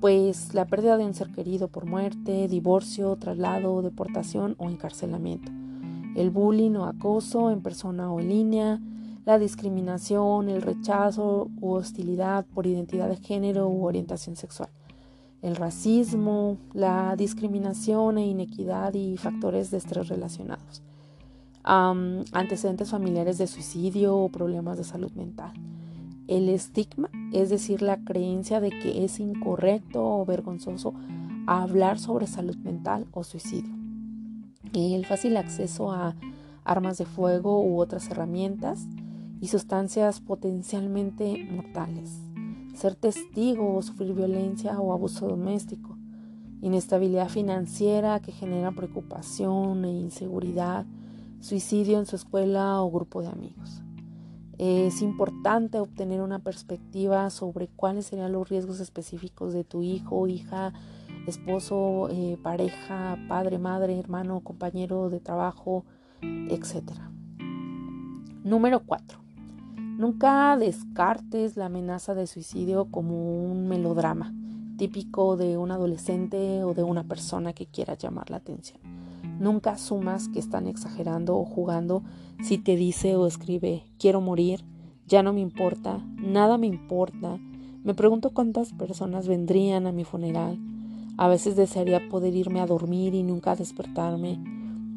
Pues 0.00 0.54
la 0.54 0.66
pérdida 0.66 0.96
de 0.96 1.04
un 1.04 1.14
ser 1.14 1.30
querido 1.30 1.68
por 1.68 1.86
muerte, 1.86 2.48
divorcio, 2.48 3.16
traslado, 3.16 3.82
deportación 3.82 4.54
o 4.58 4.68
encarcelamiento. 4.68 5.52
El 6.14 6.30
bullying 6.30 6.76
o 6.76 6.86
acoso 6.86 7.50
en 7.50 7.62
persona 7.62 8.10
o 8.10 8.20
en 8.20 8.28
línea, 8.28 8.80
la 9.24 9.38
discriminación, 9.38 10.48
el 10.48 10.62
rechazo 10.62 11.50
u 11.60 11.72
hostilidad 11.72 12.46
por 12.54 12.66
identidad 12.66 13.08
de 13.08 13.16
género 13.16 13.68
u 13.68 13.84
orientación 13.84 14.36
sexual. 14.36 14.70
El 15.42 15.56
racismo, 15.56 16.58
la 16.72 17.14
discriminación 17.16 18.18
e 18.18 18.26
inequidad 18.26 18.94
y 18.94 19.16
factores 19.16 19.70
de 19.70 19.78
estrés 19.78 20.08
relacionados 20.08 20.82
antecedentes 21.66 22.90
familiares 22.90 23.38
de 23.38 23.46
suicidio 23.46 24.16
o 24.16 24.28
problemas 24.28 24.78
de 24.78 24.84
salud 24.84 25.12
mental. 25.12 25.52
El 26.28 26.48
estigma, 26.48 27.10
es 27.32 27.50
decir, 27.50 27.82
la 27.82 27.98
creencia 28.04 28.60
de 28.60 28.70
que 28.70 29.04
es 29.04 29.20
incorrecto 29.20 30.04
o 30.04 30.24
vergonzoso 30.24 30.94
hablar 31.46 31.98
sobre 31.98 32.26
salud 32.26 32.56
mental 32.56 33.06
o 33.12 33.24
suicidio. 33.24 33.74
El 34.72 35.06
fácil 35.06 35.36
acceso 35.36 35.92
a 35.92 36.16
armas 36.64 36.98
de 36.98 37.04
fuego 37.04 37.62
u 37.62 37.80
otras 37.80 38.10
herramientas 38.10 38.86
y 39.40 39.48
sustancias 39.48 40.20
potencialmente 40.20 41.46
mortales. 41.50 42.20
Ser 42.74 42.94
testigo 42.94 43.76
o 43.76 43.82
sufrir 43.82 44.12
violencia 44.12 44.78
o 44.80 44.92
abuso 44.92 45.28
doméstico. 45.28 45.96
Inestabilidad 46.60 47.28
financiera 47.28 48.20
que 48.20 48.32
genera 48.32 48.72
preocupación 48.72 49.84
e 49.84 49.90
inseguridad 49.90 50.86
suicidio 51.40 51.98
en 51.98 52.06
su 52.06 52.16
escuela 52.16 52.80
o 52.80 52.90
grupo 52.90 53.22
de 53.22 53.28
amigos. 53.28 53.82
Es 54.58 55.02
importante 55.02 55.78
obtener 55.78 56.22
una 56.22 56.38
perspectiva 56.38 57.28
sobre 57.30 57.68
cuáles 57.68 58.06
serían 58.06 58.32
los 58.32 58.48
riesgos 58.48 58.80
específicos 58.80 59.52
de 59.52 59.64
tu 59.64 59.82
hijo, 59.82 60.26
hija, 60.28 60.72
esposo, 61.26 62.08
eh, 62.10 62.38
pareja, 62.42 63.18
padre, 63.28 63.58
madre, 63.58 63.98
hermano, 63.98 64.40
compañero 64.40 65.10
de 65.10 65.20
trabajo, 65.20 65.84
etc. 66.22 66.84
Número 68.44 68.80
4. 68.80 69.18
Nunca 69.98 70.56
descartes 70.56 71.56
la 71.56 71.66
amenaza 71.66 72.14
de 72.14 72.26
suicidio 72.26 72.86
como 72.90 73.44
un 73.44 73.68
melodrama 73.68 74.32
típico 74.76 75.36
de 75.36 75.56
un 75.56 75.70
adolescente 75.70 76.62
o 76.64 76.74
de 76.74 76.82
una 76.82 77.04
persona 77.04 77.52
que 77.52 77.66
quiera 77.66 77.94
llamar 77.94 78.30
la 78.30 78.36
atención. 78.36 78.78
Nunca 79.38 79.72
asumas 79.72 80.28
que 80.28 80.38
están 80.38 80.66
exagerando 80.66 81.36
o 81.36 81.44
jugando 81.44 82.02
si 82.42 82.58
te 82.58 82.76
dice 82.76 83.16
o 83.16 83.26
escribe 83.26 83.84
quiero 83.98 84.20
morir, 84.20 84.64
ya 85.06 85.22
no 85.22 85.32
me 85.32 85.40
importa, 85.40 86.04
nada 86.16 86.58
me 86.58 86.66
importa. 86.66 87.38
Me 87.84 87.94
pregunto 87.94 88.30
cuántas 88.30 88.72
personas 88.72 89.28
vendrían 89.28 89.86
a 89.86 89.92
mi 89.92 90.04
funeral. 90.04 90.58
A 91.16 91.28
veces 91.28 91.54
desearía 91.54 92.08
poder 92.08 92.34
irme 92.34 92.60
a 92.60 92.66
dormir 92.66 93.14
y 93.14 93.22
nunca 93.22 93.54
despertarme. 93.54 94.42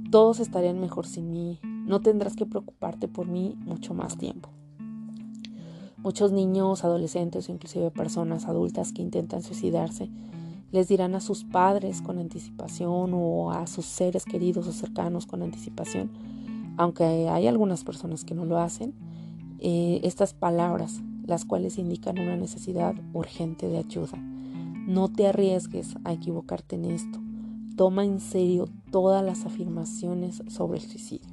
Todos 0.09 0.39
estarían 0.39 0.79
mejor 0.79 1.05
sin 1.05 1.31
mí. 1.31 1.59
No 1.63 2.01
tendrás 2.01 2.35
que 2.35 2.47
preocuparte 2.47 3.07
por 3.07 3.27
mí 3.27 3.55
mucho 3.59 3.93
más 3.93 4.17
tiempo. 4.17 4.49
Muchos 5.97 6.31
niños, 6.31 6.83
adolescentes 6.83 7.47
o 7.47 7.51
inclusive 7.51 7.91
personas 7.91 8.45
adultas 8.45 8.93
que 8.93 9.01
intentan 9.01 9.43
suicidarse 9.43 10.09
les 10.71 10.87
dirán 10.87 11.15
a 11.15 11.19
sus 11.19 11.43
padres 11.43 12.01
con 12.01 12.19
anticipación 12.19 13.11
o 13.13 13.51
a 13.51 13.67
sus 13.67 13.85
seres 13.85 14.25
queridos 14.25 14.67
o 14.67 14.71
cercanos 14.71 15.25
con 15.25 15.41
anticipación, 15.41 16.11
aunque 16.77 17.03
hay 17.03 17.47
algunas 17.47 17.83
personas 17.83 18.23
que 18.23 18.35
no 18.35 18.45
lo 18.45 18.59
hacen, 18.59 18.93
eh, 19.59 19.99
estas 20.03 20.33
palabras, 20.33 21.01
las 21.25 21.45
cuales 21.45 21.77
indican 21.77 22.19
una 22.19 22.35
necesidad 22.35 22.95
urgente 23.13 23.67
de 23.67 23.77
ayuda. 23.77 24.17
No 24.87 25.09
te 25.09 25.27
arriesgues 25.27 25.95
a 26.03 26.13
equivocarte 26.13 26.75
en 26.75 26.85
esto. 26.85 27.19
Toma 27.75 28.05
en 28.05 28.19
serio 28.19 28.67
todas 28.91 29.23
las 29.23 29.45
afirmaciones 29.45 30.41
sobre 30.47 30.79
el 30.79 30.85
suicidio. 30.85 31.29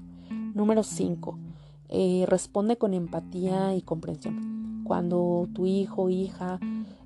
Número 0.54 0.82
5. 0.82 1.38
Eh, 1.88 2.24
responde 2.26 2.76
con 2.76 2.94
empatía 2.94 3.74
y 3.74 3.82
comprensión. 3.82 4.82
Cuando 4.84 5.48
tu 5.52 5.66
hijo, 5.66 6.10
hija 6.10 6.58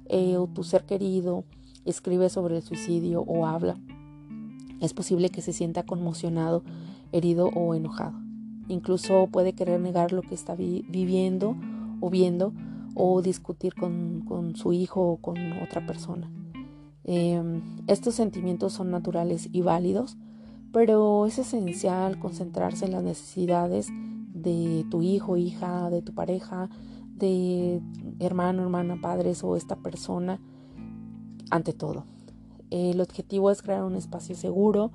eh, 0.06 0.36
o 0.36 0.46
tu 0.46 0.64
ser 0.64 0.84
querido 0.84 1.44
escribe 1.84 2.28
sobre 2.28 2.56
el 2.56 2.62
suicidio 2.62 3.22
o 3.22 3.46
habla, 3.46 3.76
es 4.80 4.94
posible 4.94 5.28
que 5.28 5.42
se 5.42 5.52
sienta 5.52 5.84
conmocionado, 5.84 6.64
herido 7.12 7.48
o 7.48 7.74
enojado. 7.74 8.14
Incluso 8.68 9.28
puede 9.30 9.52
querer 9.52 9.78
negar 9.80 10.12
lo 10.12 10.22
que 10.22 10.34
está 10.34 10.54
viviendo 10.54 11.54
o 12.00 12.08
viendo 12.08 12.54
o 12.94 13.20
discutir 13.20 13.74
con, 13.74 14.54
su 14.56 14.72
hijo 14.72 15.02
o 15.02 15.16
con 15.18 15.36
otra 15.62 15.86
persona. 15.86 16.30
Em, 17.04 17.62
estos 17.88 18.14
sentimientos 18.14 18.72
son 18.72 18.90
naturales 18.90 19.48
y 19.52 19.60
válidos, 19.60 20.16
pero 20.72 21.26
es 21.26 21.38
esencial 21.38 22.18
concentrarse 22.18 22.86
en 22.86 22.92
las 22.92 23.02
necesidades 23.02 23.88
de 24.32 24.86
tu 24.90 25.02
hijo, 25.02 25.36
hija, 25.36 25.90
de 25.90 26.00
tu 26.00 26.14
pareja, 26.14 26.70
de 27.16 27.82
hermano, 28.18 28.62
hermana, 28.62 28.98
padres 29.00 29.44
o 29.44 29.56
esta 29.56 29.76
persona 29.76 30.40
ante 31.50 31.72
todo. 31.72 32.04
El 32.70 33.00
objetivo 33.00 33.50
es 33.50 33.62
crear 33.62 33.82
un 33.82 33.96
espacio 33.96 34.34
seguro 34.36 34.92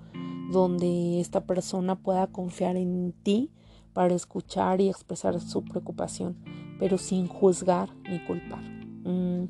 donde 0.51 1.19
esta 1.19 1.41
persona 1.41 1.95
pueda 1.95 2.27
confiar 2.27 2.77
en 2.77 3.13
ti 3.23 3.51
para 3.93 4.13
escuchar 4.13 4.81
y 4.81 4.89
expresar 4.89 5.39
su 5.39 5.63
preocupación, 5.63 6.37
pero 6.79 6.97
sin 6.97 7.27
juzgar 7.27 7.89
ni 8.09 8.19
culpar. 8.19 8.63
Mm, 9.03 9.45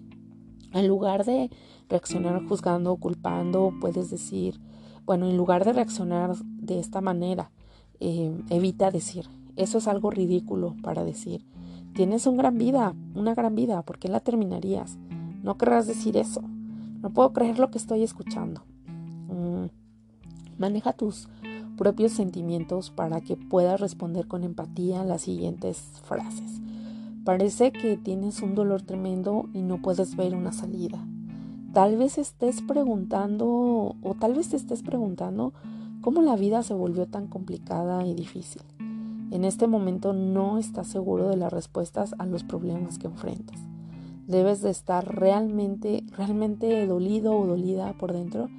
en 0.74 0.88
lugar 0.88 1.26
de 1.26 1.50
reaccionar 1.90 2.44
juzgando 2.46 2.92
o 2.94 2.98
culpando, 2.98 3.74
puedes 3.80 4.10
decir, 4.10 4.60
bueno, 5.06 5.30
en 5.30 5.38
lugar 5.38 5.66
de 5.66 5.74
reaccionar 5.74 6.36
de 6.36 6.80
esta 6.80 7.02
manera, 7.02 7.52
eh, 8.00 8.32
evita 8.50 8.92
decir, 8.92 9.28
eso 9.56 9.78
es 9.78 9.88
algo 9.88 10.12
ridículo 10.12 10.76
para 10.82 11.04
decir, 11.04 11.46
tienes 11.94 12.28
una 12.28 12.44
gran 12.44 12.58
vida, 12.58 12.94
una 13.14 13.34
gran 13.34 13.56
vida, 13.56 13.82
¿por 13.84 14.00
qué 14.00 14.10
la 14.10 14.20
terminarías? 14.20 14.98
No 15.44 15.58
querrás 15.58 15.88
decir 15.88 16.18
eso. 16.18 16.42
No 17.06 17.12
puedo 17.12 17.34
creer 17.34 17.60
lo 17.60 17.70
que 17.70 17.78
estoy 17.78 18.02
escuchando. 18.02 18.64
Mm, 19.28 19.68
maneja 20.58 20.92
tus 20.92 21.30
propios 21.78 22.14
sentimientos 22.14 22.90
para 22.90 23.22
que 23.22 23.38
puedas 23.38 23.80
responder 23.80 24.28
con 24.28 24.44
empatía 24.44 25.04
las 25.04 25.22
siguientes 25.22 26.02
frases. 26.06 26.62
Parece 27.24 27.72
que 27.72 27.98
tienes 27.98 28.42
un 28.42 28.56
dolor 28.56 28.82
tremendo 28.82 29.50
y 29.54 29.62
no 29.62 29.84
puedes 29.84 30.16
ver 30.16 30.34
una 30.34 30.52
salida. 30.52 31.06
Tal 31.74 31.96
vez 31.96 32.18
estés 32.18 32.64
preguntando 32.64 33.96
o 34.02 34.16
tal 34.20 34.34
vez 34.34 34.50
te 34.50 34.56
estés 34.56 34.82
preguntando 34.82 35.54
cómo 36.02 36.24
la 36.24 36.36
vida 36.36 36.64
se 36.64 36.74
volvió 36.74 37.06
tan 37.06 37.28
complicada 37.28 38.04
y 38.08 38.16
difícil. 38.16 38.64
En 39.30 39.46
este 39.46 39.68
momento 39.68 40.14
no 40.14 40.58
estás 40.58 40.88
seguro 40.88 41.30
de 41.30 41.38
las 41.38 41.54
respuestas 41.54 42.16
a 42.18 42.26
los 42.26 42.44
problemas 42.44 42.98
que 42.98 43.06
enfrentas. 43.06 43.60
Debes 44.28 44.62
de 44.62 44.72
estar 44.72 45.06
realmente, 45.16 46.04
realmente 46.18 46.88
dolido 46.88 47.38
o 47.38 47.46
dolida 47.46 47.94
por 47.94 48.12
dentro 48.12 48.50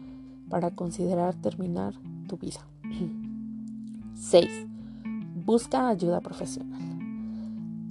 para 0.48 0.70
considerar 0.70 1.34
terminar 1.34 1.94
tu 2.28 2.36
vida. 2.36 2.60
6. 4.14 4.66
Busca 5.44 5.88
ayuda 5.88 6.20
profesional. 6.20 6.80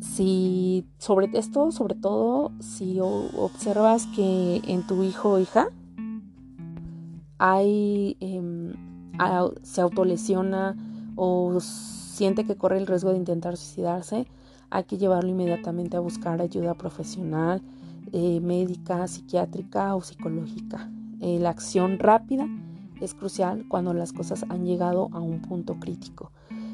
Si 0.02 0.86
sobre 0.98 1.30
esto, 1.34 1.72
sobre 1.72 1.96
todo, 1.96 2.52
si 2.60 3.00
observas 3.00 4.08
que 4.08 4.62
en 4.68 4.86
tu 4.88 5.04
hijo 5.04 5.32
o 5.32 5.40
hija 5.40 5.70
hay 7.38 8.18
em, 8.20 8.74
se 9.64 9.82
autolesiona 9.82 10.76
o 11.16 11.60
siente 11.60 12.46
que 12.46 12.56
corre 12.56 12.78
el 12.78 12.88
riesgo 12.88 13.12
de 13.12 13.18
intentar 13.18 13.58
suicidarse, 13.58 14.28
hay 14.70 14.84
que 14.86 14.98
llevarlo 14.98 15.30
inmediatamente 15.30 15.98
a 15.98 16.00
buscar 16.00 16.42
ayuda 16.42 16.74
profesional, 16.74 17.62
eh, 18.12 18.40
médica, 18.42 19.08
psiquiátrica 19.08 19.96
o 19.96 20.02
psicológica. 20.02 20.90
Eh, 21.22 21.40
la 21.40 21.50
acción 21.50 22.00
rápida 22.00 22.48
es 23.02 23.14
crucial 23.14 23.66
cuando 23.68 23.94
las 23.94 24.14
cosas 24.14 24.46
han 24.50 24.66
llegado 24.66 25.10
a 25.12 25.20
un 25.20 25.42
punto 25.42 25.80
crítico. 25.80 26.32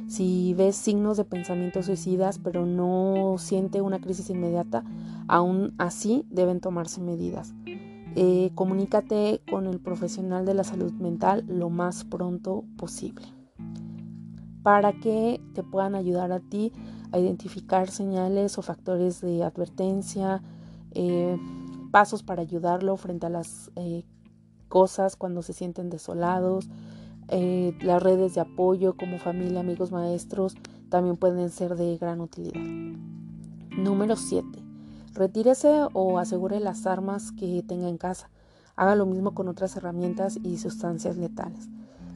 Si 0.08 0.54
ves 0.56 0.76
signos 0.76 1.18
de 1.18 1.24
pensamientos 1.24 1.86
suicidas 1.86 2.38
pero 2.38 2.66
no 2.66 3.36
siente 3.38 3.82
una 3.82 4.00
crisis 4.00 4.30
inmediata, 4.30 4.84
aún 5.28 5.74
así 5.78 6.26
deben 6.30 6.60
tomarse 6.60 7.02
medidas. 7.02 7.54
Eh, 8.16 8.52
comunícate 8.56 9.42
con 9.50 9.68
el 9.68 9.80
profesional 9.80 10.46
de 10.46 10.54
la 10.54 10.66
salud 10.66 10.92
mental 10.94 11.46
lo 11.48 11.70
más 11.70 12.04
pronto 12.04 12.66
posible 12.76 13.26
para 14.64 14.94
que 14.94 15.42
te 15.54 15.64
puedan 15.64 15.96
ayudar 15.96 16.32
a 16.32 16.40
ti 16.40 16.72
a 17.12 17.20
identificar 17.20 17.90
señales 17.90 18.58
o 18.58 18.62
factores 18.62 19.22
de 19.22 19.44
advertencia, 19.44 20.42
eh, 20.92 21.38
pasos 21.92 22.24
para 22.24 22.42
ayudarlo 22.42 22.96
frente 22.98 23.26
a 23.26 23.30
las 23.30 23.72
eh, 23.76 24.04
cosas 24.70 25.16
cuando 25.16 25.42
se 25.42 25.54
sienten 25.54 25.90
desolados. 25.90 26.70
las 27.30 28.04
redes 28.04 28.34
de 28.36 28.42
apoyo 28.42 28.98
como 28.98 29.18
familia, 29.18 29.62
amigos, 29.62 29.92
maestros 29.92 30.56
también 30.90 31.16
pueden 31.16 31.50
ser 31.50 31.76
de 31.76 31.98
gran 31.98 32.20
utilidad. 32.20 32.62
Número 33.78 34.18
7. 34.18 34.46
Retírese 35.14 35.88
o 35.94 36.20
asegure 36.20 36.60
las 36.60 36.86
armas 36.86 37.32
que 37.32 37.64
tenga 37.66 37.88
en 37.88 37.98
casa. 37.98 38.30
Haga 38.76 38.96
lo 38.96 39.06
mismo 39.06 39.34
con 39.34 39.48
otras 39.48 39.76
herramientas 39.78 40.38
y 40.44 40.58
sustancias 40.58 41.16
letales. 41.16 41.70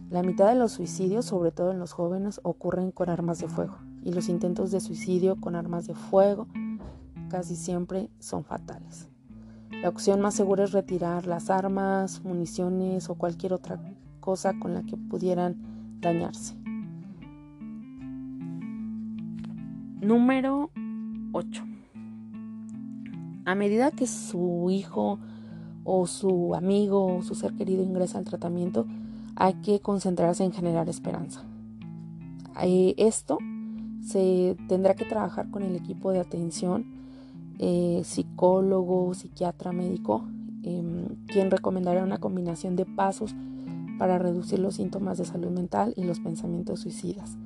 La 0.10 0.22
mitad 0.22 0.48
de 0.50 0.56
los 0.56 0.74
suicidios, 0.74 1.26
sobre 1.26 1.52
todo 1.52 1.72
en 1.72 1.80
los 1.80 1.94
jóvenes, 1.94 2.42
ocurren 2.44 2.92
con 2.92 3.10
armas 3.10 3.40
de 3.40 3.48
fuego 3.48 3.78
y 4.06 4.14
los 4.14 4.30
intentos 4.30 4.72
de 4.72 4.80
suicidio 4.80 5.36
con 5.36 5.56
armas 5.56 5.88
de 5.88 5.96
fuego 5.96 6.48
casi 7.28 7.56
siempre 7.56 8.10
son 8.20 8.46
fatales. 8.46 9.10
La 9.82 9.90
opción 9.90 10.22
más 10.22 10.36
segura 10.36 10.64
es 10.64 10.72
retirar 10.72 11.26
las 11.26 11.50
armas, 11.50 12.24
municiones 12.24 13.10
o 13.10 13.16
cualquier 13.16 13.52
otra 13.52 13.82
cosa 14.20 14.58
con 14.60 14.74
la 14.76 14.84
que 14.84 14.96
pudieran 14.96 15.58
dañarse. 16.00 16.56
Número 20.02 20.70
8. 21.32 21.64
A 23.46 23.56
medida 23.56 23.90
que 23.90 24.06
su 24.06 24.68
hijo 24.70 25.20
o 25.84 26.06
su 26.06 26.54
amigo 26.54 27.18
o 27.18 27.22
su 27.24 27.34
ser 27.34 27.54
querido 27.54 27.84
ingresa 27.84 28.20
al 28.20 28.26
tratamiento, 28.26 28.86
hay 29.36 29.56
que 29.56 29.80
concentrarse 29.80 30.44
en 30.44 30.52
generar 30.52 30.90
esperanza. 30.90 31.44
Eh, 32.62 32.94
esto 32.98 33.40
se 34.06 34.56
tendrá 34.68 34.94
que 34.94 35.06
trabajar 35.06 35.50
con 35.50 35.64
el 35.64 35.76
equipo 35.76 36.12
de 36.12 36.20
atención, 36.20 36.86
eh, 37.58 38.02
psicólogo, 38.04 39.14
psiquiatra, 39.14 39.72
médico, 39.72 40.24
em, 40.64 41.08
quien 41.28 41.50
recomendará 41.50 42.04
una 42.04 42.20
combinación 42.20 42.76
de 42.76 42.86
pasos 42.86 43.36
para 43.98 44.20
reducir 44.20 44.60
los 44.60 44.76
síntomas 44.76 45.18
de 45.18 45.26
salud 45.26 45.50
mental 45.50 45.94
y 45.96 46.04
los 46.04 46.20
pensamientos 46.20 46.82
suicidas, 46.82 47.38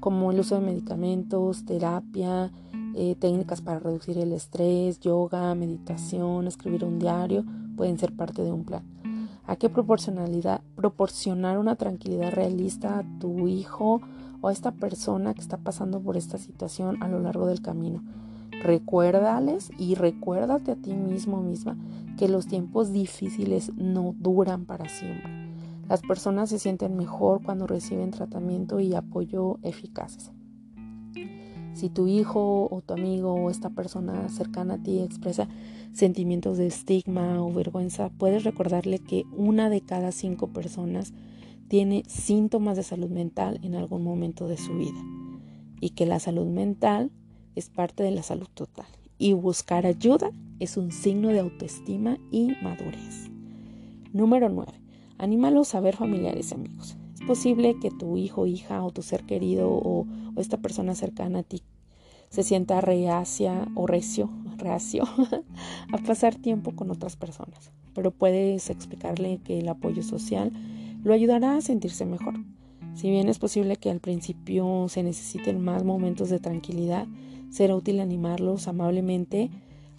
como 0.00 0.32
el 0.32 0.40
uso 0.40 0.56
de 0.56 0.66
medicamentos, 0.66 1.64
terapia, 1.64 2.50
eh, 2.94 3.14
técnicas 3.18 3.60
para 3.60 3.78
reducir 3.78 4.18
el 4.18 4.32
estrés, 4.32 5.00
yoga, 5.00 5.54
meditación, 5.54 6.46
escribir 6.46 6.84
un 6.84 6.98
diario, 6.98 7.44
pueden 7.76 7.98
ser 7.98 8.12
parte 8.12 8.42
de 8.42 8.52
un 8.52 8.64
plan. 8.64 8.82
Hay 9.46 9.56
que 9.56 9.68
proporcionar 9.68 11.58
una 11.58 11.76
tranquilidad 11.76 12.32
realista 12.32 13.00
a 13.00 13.18
tu 13.18 13.48
hijo 13.48 14.00
o 14.42 14.48
a 14.48 14.52
esta 14.52 14.72
persona 14.72 15.32
que 15.32 15.40
está 15.40 15.56
pasando 15.56 16.00
por 16.00 16.18
esta 16.18 16.36
situación 16.36 17.02
a 17.02 17.08
lo 17.08 17.20
largo 17.20 17.46
del 17.46 17.62
camino. 17.62 18.02
Recuérdales 18.62 19.70
y 19.78 19.94
recuérdate 19.94 20.72
a 20.72 20.76
ti 20.76 20.92
mismo 20.92 21.40
misma 21.40 21.78
que 22.18 22.28
los 22.28 22.46
tiempos 22.46 22.92
difíciles 22.92 23.72
no 23.76 24.14
duran 24.18 24.66
para 24.66 24.88
siempre. 24.88 25.30
Las 25.88 26.02
personas 26.02 26.50
se 26.50 26.58
sienten 26.58 26.96
mejor 26.96 27.42
cuando 27.42 27.66
reciben 27.66 28.10
tratamiento 28.10 28.80
y 28.80 28.94
apoyo 28.94 29.58
eficaces. 29.62 30.30
Si 31.74 31.88
tu 31.88 32.06
hijo 32.06 32.68
o 32.70 32.82
tu 32.82 32.92
amigo 32.94 33.32
o 33.32 33.50
esta 33.50 33.70
persona 33.70 34.28
cercana 34.28 34.74
a 34.74 34.78
ti 34.78 35.00
expresa 35.00 35.48
sentimientos 35.92 36.58
de 36.58 36.66
estigma 36.66 37.42
o 37.42 37.52
vergüenza, 37.52 38.10
puedes 38.10 38.44
recordarle 38.44 38.98
que 38.98 39.24
una 39.36 39.70
de 39.70 39.80
cada 39.80 40.12
cinco 40.12 40.48
personas 40.48 41.12
tiene 41.72 42.02
síntomas 42.06 42.76
de 42.76 42.82
salud 42.82 43.08
mental 43.08 43.58
en 43.62 43.74
algún 43.76 44.04
momento 44.04 44.46
de 44.46 44.58
su 44.58 44.74
vida 44.74 45.02
y 45.80 45.88
que 45.94 46.04
la 46.04 46.20
salud 46.20 46.44
mental 46.44 47.10
es 47.54 47.70
parte 47.70 48.02
de 48.02 48.10
la 48.10 48.22
salud 48.22 48.48
total 48.52 48.84
y 49.16 49.32
buscar 49.32 49.86
ayuda 49.86 50.32
es 50.60 50.76
un 50.76 50.92
signo 50.92 51.30
de 51.30 51.40
autoestima 51.40 52.18
y 52.30 52.52
madurez. 52.62 53.30
Número 54.12 54.50
9. 54.50 54.70
Anímalos 55.16 55.74
a 55.74 55.80
ver 55.80 55.96
familiares 55.96 56.50
y 56.50 56.56
amigos 56.56 56.98
posible 57.26 57.78
que 57.80 57.90
tu 57.90 58.18
hijo, 58.18 58.46
hija 58.46 58.84
o 58.84 58.90
tu 58.90 59.00
ser 59.00 59.24
querido 59.24 59.70
o, 59.70 60.06
esta 60.36 60.58
persona 60.58 60.94
cercana 60.94 61.38
a 61.38 61.42
ti 61.42 61.62
se 62.28 62.42
sienta 62.42 62.82
reacia 62.82 63.66
o 63.74 63.86
recio, 63.86 64.28
reacio 64.58 65.04
a 65.92 65.96
pasar 66.06 66.34
tiempo 66.34 66.76
con 66.76 66.90
otras 66.90 67.16
personas, 67.16 67.72
pero 67.94 68.10
puedes 68.10 68.68
explicarle 68.68 69.38
que 69.42 69.58
el 69.60 69.68
apoyo 69.70 70.02
social 70.02 70.52
lo 71.02 71.14
ayudará 71.14 71.56
a 71.56 71.60
sentirse 71.60 72.06
mejor. 72.06 72.34
Si 72.94 73.10
bien 73.10 73.28
es 73.28 73.38
posible 73.38 73.76
que 73.76 73.90
al 73.90 74.00
principio 74.00 74.86
se 74.88 75.02
necesiten 75.02 75.60
más 75.60 75.84
momentos 75.84 76.28
de 76.28 76.38
tranquilidad, 76.38 77.06
será 77.50 77.74
útil 77.74 78.00
animarlos 78.00 78.68
amablemente 78.68 79.50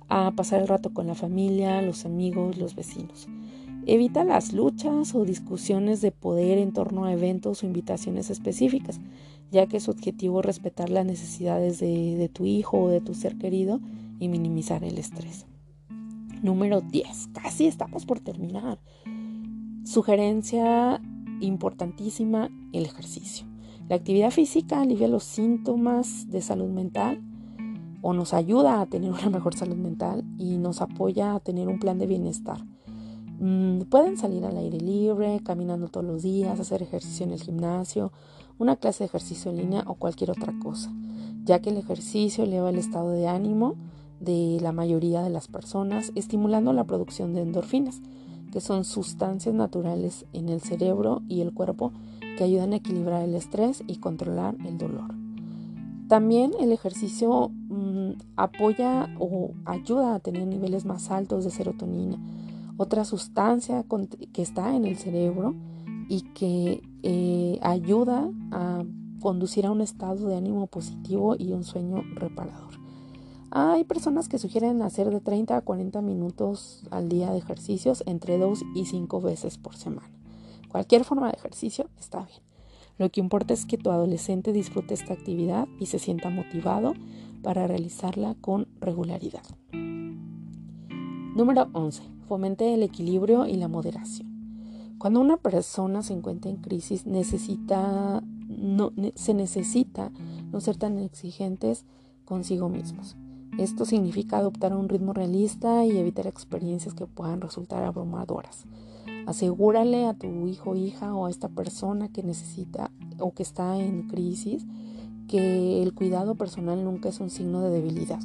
a 0.10 0.32
pasar 0.32 0.62
el 0.62 0.68
rato 0.68 0.94
con 0.94 1.08
la 1.08 1.16
familia, 1.16 1.82
los 1.82 2.06
amigos, 2.06 2.58
los 2.58 2.76
vecinos. 2.76 3.28
Evita 3.86 4.24
las 4.24 4.54
luchas 4.54 5.14
o 5.14 5.26
discusiones 5.26 6.02
de 6.02 6.12
poder 6.12 6.58
en 6.58 6.72
torno 6.72 7.06
a 7.06 7.12
eventos 7.12 7.64
o 7.64 7.66
invitaciones 7.66 8.30
específicas, 8.30 9.02
ya 9.52 9.68
que 9.68 9.80
su 9.80 9.92
objetivo 9.92 10.40
es 10.40 10.46
respetar 10.46 10.90
las 10.90 11.06
necesidades 11.06 11.80
de, 11.80 12.30
tu 12.32 12.46
hijo 12.46 12.80
o 12.80 12.90
de 12.90 13.02
tu 13.02 13.14
ser 13.14 13.38
querido 13.38 13.82
y 14.20 14.30
minimizar 14.30 14.84
el 14.84 14.98
estrés. 14.98 15.46
Número 16.42 16.82
10. 16.82 17.30
Casi 17.34 17.66
estamos 17.66 18.06
por 18.06 18.20
terminar. 18.20 18.80
Sugerencia 19.84 21.02
importantísima, 21.42 22.50
el 22.72 22.86
ejercicio. 22.86 23.46
La 23.90 23.98
actividad 23.98 24.32
física 24.32 24.80
alivia 24.80 25.10
los 25.10 25.26
síntomas 25.26 26.30
de 26.30 26.42
salud 26.42 26.70
mental 26.70 27.22
o 28.02 28.14
nos 28.14 28.34
ayuda 28.34 28.80
a 28.80 28.86
tener 28.86 29.12
una 29.12 29.30
mejor 29.30 29.56
salud 29.56 29.76
mental 29.76 30.24
y 30.38 30.58
nos 30.58 30.82
apoya 30.82 31.36
a 31.36 31.40
tener 31.42 31.68
un 31.68 31.80
plan 31.80 32.00
de 32.00 32.08
bienestar. 32.08 32.66
Mm, 33.40 33.82
pueden 33.90 34.16
salir 34.16 34.46
al 34.46 34.58
aire 34.58 34.80
libre, 34.80 35.42
caminando 35.44 35.90
todos 35.90 36.06
los 36.06 36.24
días, 36.24 36.62
hacer 36.62 36.82
ejercicio 36.82 37.26
en 37.26 37.34
el 37.34 37.42
gimnasio, 37.42 38.14
una 38.58 38.78
clase 38.78 39.00
de 39.04 39.08
ejercicio 39.08 39.52
en 39.52 39.58
línea 39.58 39.84
o 39.86 39.96
cualquier 39.96 40.32
otra 40.32 40.54
cosa, 40.62 40.94
ya 41.44 41.60
que 41.60 41.72
el 41.72 41.78
ejercicio 41.78 42.46
eleva 42.46 42.70
el 42.70 42.78
estado 42.78 43.12
de 43.12 43.28
ánimo 43.28 43.76
de 44.22 44.60
la 44.62 44.72
mayoría 44.72 45.22
de 45.22 45.30
las 45.30 45.50
personas, 45.50 46.14
estimulando 46.16 46.72
la 46.72 46.86
producción 46.86 47.34
de 47.34 47.42
endorfinas, 47.42 48.02
que 48.54 48.62
son 48.62 48.84
sustancias 48.84 49.56
naturales 49.56 50.28
en 50.32 50.48
el 50.48 50.62
cerebro 50.62 51.24
y 51.28 51.42
el 51.42 51.56
cuerpo 51.56 51.92
que 52.38 52.44
ayudan 52.44 52.74
a 52.74 52.76
equilibrar 52.76 53.24
el 53.24 53.34
estrés 53.34 53.84
y 53.88 53.96
controlar 53.96 54.56
el 54.64 54.78
dolor. 54.78 55.16
También 56.08 56.52
el 56.60 56.72
ejercicio 56.72 57.50
mm, 57.50 58.12
apoya 58.36 59.10
o 59.18 59.56
ayuda 59.66 60.14
a 60.14 60.20
tener 60.20 60.46
niveles 60.46 60.86
más 60.86 61.10
altos 61.10 61.46
de 61.46 61.50
serotonina, 61.50 62.20
otra 62.78 63.06
sustancia 63.06 63.86
que 64.32 64.44
está 64.44 64.76
en 64.76 64.86
el 64.86 64.98
cerebro 64.98 65.56
y 66.08 66.22
que 66.36 66.84
eh, 67.02 67.58
ayuda 67.64 68.30
a 68.52 68.84
conducir 69.20 69.66
a 69.66 69.72
un 69.72 69.82
estado 69.82 70.28
de 70.28 70.38
ánimo 70.38 70.68
positivo 70.68 71.36
y 71.40 71.54
un 71.54 71.64
sueño 71.64 72.04
reparador. 72.14 72.83
Hay 73.56 73.84
personas 73.84 74.30
que 74.30 74.40
sugieren 74.40 74.82
hacer 74.82 75.12
de 75.12 75.20
30 75.20 75.56
a 75.56 75.62
40 75.62 76.02
minutos 76.02 76.82
al 76.90 77.08
día 77.08 77.30
de 77.30 77.38
ejercicios 77.38 78.02
entre 78.08 78.40
2 78.40 78.64
y 78.74 78.88
5 78.88 79.22
veces 79.22 79.60
por 79.60 79.76
semana. 79.76 80.10
Cualquier 80.70 81.04
forma 81.04 81.28
de 81.28 81.38
ejercicio 81.38 81.88
está 82.00 82.26
bien. 82.26 82.40
Lo 82.98 83.12
que 83.12 83.20
importa 83.20 83.54
es 83.54 83.68
que 83.68 83.78
tu 83.78 83.92
adolescente 83.92 84.54
disfrute 84.54 84.96
esta 84.96 85.14
actividad 85.14 85.68
y 85.80 85.86
se 85.86 86.00
sienta 86.00 86.32
motivado 86.32 86.96
para 87.44 87.68
realizarla 87.68 88.36
con 88.42 88.68
regularidad. 88.82 89.44
Número 91.36 91.68
11. 91.74 92.02
Fomente 92.28 92.74
el 92.74 92.82
equilibrio 92.82 93.46
y 93.46 93.58
la 93.58 93.68
moderación. 93.68 94.96
Cuando 94.98 95.22
una 95.22 95.38
persona 95.38 96.02
se 96.02 96.14
encuentra 96.14 96.50
en 96.50 96.58
crisis, 96.58 97.06
necesita, 97.06 98.24
no, 98.48 98.92
se 99.14 99.36
necesita 99.36 100.12
no 100.52 100.60
ser 100.60 100.78
tan 100.78 100.98
exigentes 100.98 101.86
consigo 102.26 102.68
mismos. 102.68 103.16
Esto 103.58 103.86
significa 103.86 104.38
adoptar 104.38 104.74
un 104.76 104.90
ritmo 104.90 105.14
realista 105.14 105.86
y 105.86 105.98
evitar 105.98 106.26
experiencias 106.26 106.96
que 106.96 107.06
puedan 107.06 107.40
resultar 107.40 107.84
abrumadoras. 107.84 108.66
Asegúrale 109.28 110.06
a 110.06 110.16
tu 110.16 110.48
hijo, 110.48 110.76
hija 110.76 111.14
o 111.14 111.28
a 111.28 111.30
esta 111.30 111.50
persona 111.50 112.10
que 112.10 112.24
necesita 112.24 112.92
o 113.20 113.32
que 113.34 113.44
está 113.44 113.78
en 113.78 114.08
crisis 114.08 114.66
que 115.28 115.82
el 115.82 115.94
cuidado 115.94 116.36
personal 116.36 116.84
nunca 116.84 117.10
es 117.10 117.20
un 117.20 117.30
signo 117.30 117.62
de 117.62 117.70
debilidad. 117.70 118.20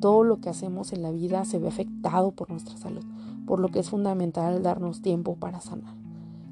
Todo 0.00 0.24
lo 0.24 0.40
que 0.40 0.48
hacemos 0.48 0.92
en 0.92 1.02
la 1.02 1.12
vida 1.12 1.44
se 1.44 1.58
ve 1.58 1.68
afectado 1.68 2.32
por 2.32 2.50
nuestra 2.50 2.76
salud, 2.76 3.04
por 3.46 3.60
lo 3.60 3.68
que 3.68 3.78
es 3.78 3.90
fundamental 3.90 4.62
darnos 4.62 5.02
tiempo 5.02 5.36
para 5.36 5.60
sanar. 5.60 5.94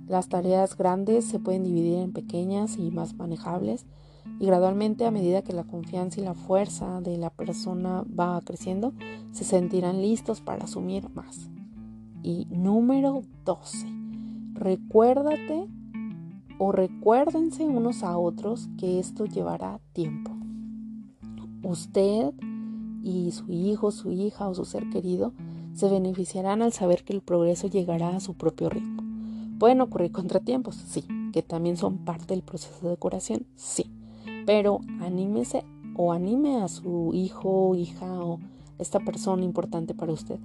Las 0.06 0.28
tareas 0.28 0.76
grandes 0.76 1.24
se 1.24 1.38
pueden 1.38 1.64
dividir 1.64 1.98
en 1.98 2.12
pequeñas 2.12 2.78
y 2.78 2.90
más 2.90 3.14
manejables 3.14 3.86
y 4.38 4.46
gradualmente 4.46 5.04
a 5.04 5.10
medida 5.10 5.42
que 5.42 5.52
la 5.52 5.64
confianza 5.64 6.20
y 6.20 6.24
la 6.24 6.34
fuerza 6.34 7.00
de 7.00 7.16
la 7.16 7.30
persona 7.30 8.04
va 8.18 8.40
creciendo, 8.42 8.92
se 9.32 9.44
sentirán 9.44 10.00
listos 10.00 10.40
para 10.40 10.64
asumir 10.64 11.08
más. 11.10 11.50
Y 12.22 12.46
número 12.50 13.22
12. 13.44 13.86
Recuérdate 14.54 15.66
o 16.58 16.72
recuérdense 16.72 17.64
unos 17.64 18.02
a 18.02 18.18
otros 18.18 18.68
que 18.78 18.98
esto 18.98 19.24
llevará 19.24 19.80
tiempo. 19.92 20.32
Usted 21.62 22.32
y 23.02 23.30
su 23.30 23.50
hijo, 23.50 23.90
su 23.90 24.12
hija 24.12 24.48
o 24.48 24.54
su 24.54 24.64
ser 24.64 24.88
querido 24.90 25.32
se 25.72 25.88
beneficiarán 25.88 26.62
al 26.62 26.72
saber 26.72 27.04
que 27.04 27.12
el 27.12 27.22
progreso 27.22 27.68
llegará 27.68 28.16
a 28.16 28.20
su 28.20 28.34
propio 28.34 28.68
ritmo. 28.68 29.02
¿Pueden 29.58 29.80
ocurrir 29.80 30.12
contratiempos? 30.12 30.76
Sí. 30.76 31.04
¿Que 31.32 31.42
también 31.42 31.76
son 31.76 31.98
parte 31.98 32.28
del 32.28 32.42
proceso 32.42 32.88
de 32.88 32.96
curación? 32.96 33.46
Sí. 33.54 33.90
Pero 34.46 34.80
anímese 35.00 35.64
o 35.96 36.12
anime 36.12 36.62
a 36.62 36.68
su 36.68 37.10
hijo, 37.14 37.74
hija 37.74 38.06
o 38.24 38.38
esta 38.78 39.00
persona 39.00 39.44
importante 39.44 39.94
para 39.94 40.12
usted 40.12 40.38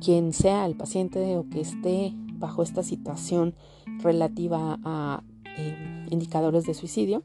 quien 0.00 0.32
sea 0.32 0.66
el 0.66 0.76
paciente 0.76 1.36
o 1.36 1.48
que 1.48 1.60
esté 1.60 2.12
bajo 2.38 2.62
esta 2.62 2.82
situación 2.82 3.54
relativa 4.02 4.78
a 4.84 5.22
eh, 5.58 6.06
indicadores 6.10 6.64
de 6.64 6.74
suicidio, 6.74 7.22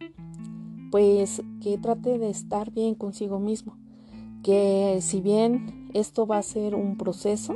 pues 0.90 1.42
que 1.62 1.78
trate 1.78 2.18
de 2.18 2.30
estar 2.30 2.72
bien 2.72 2.96
consigo 2.96 3.40
mismo. 3.40 3.78
Que 4.44 5.00
si 5.02 5.22
bien 5.22 5.90
esto 5.94 6.26
va 6.26 6.38
a 6.38 6.44
ser 6.44 6.76
un 6.76 6.98
proceso, 6.98 7.56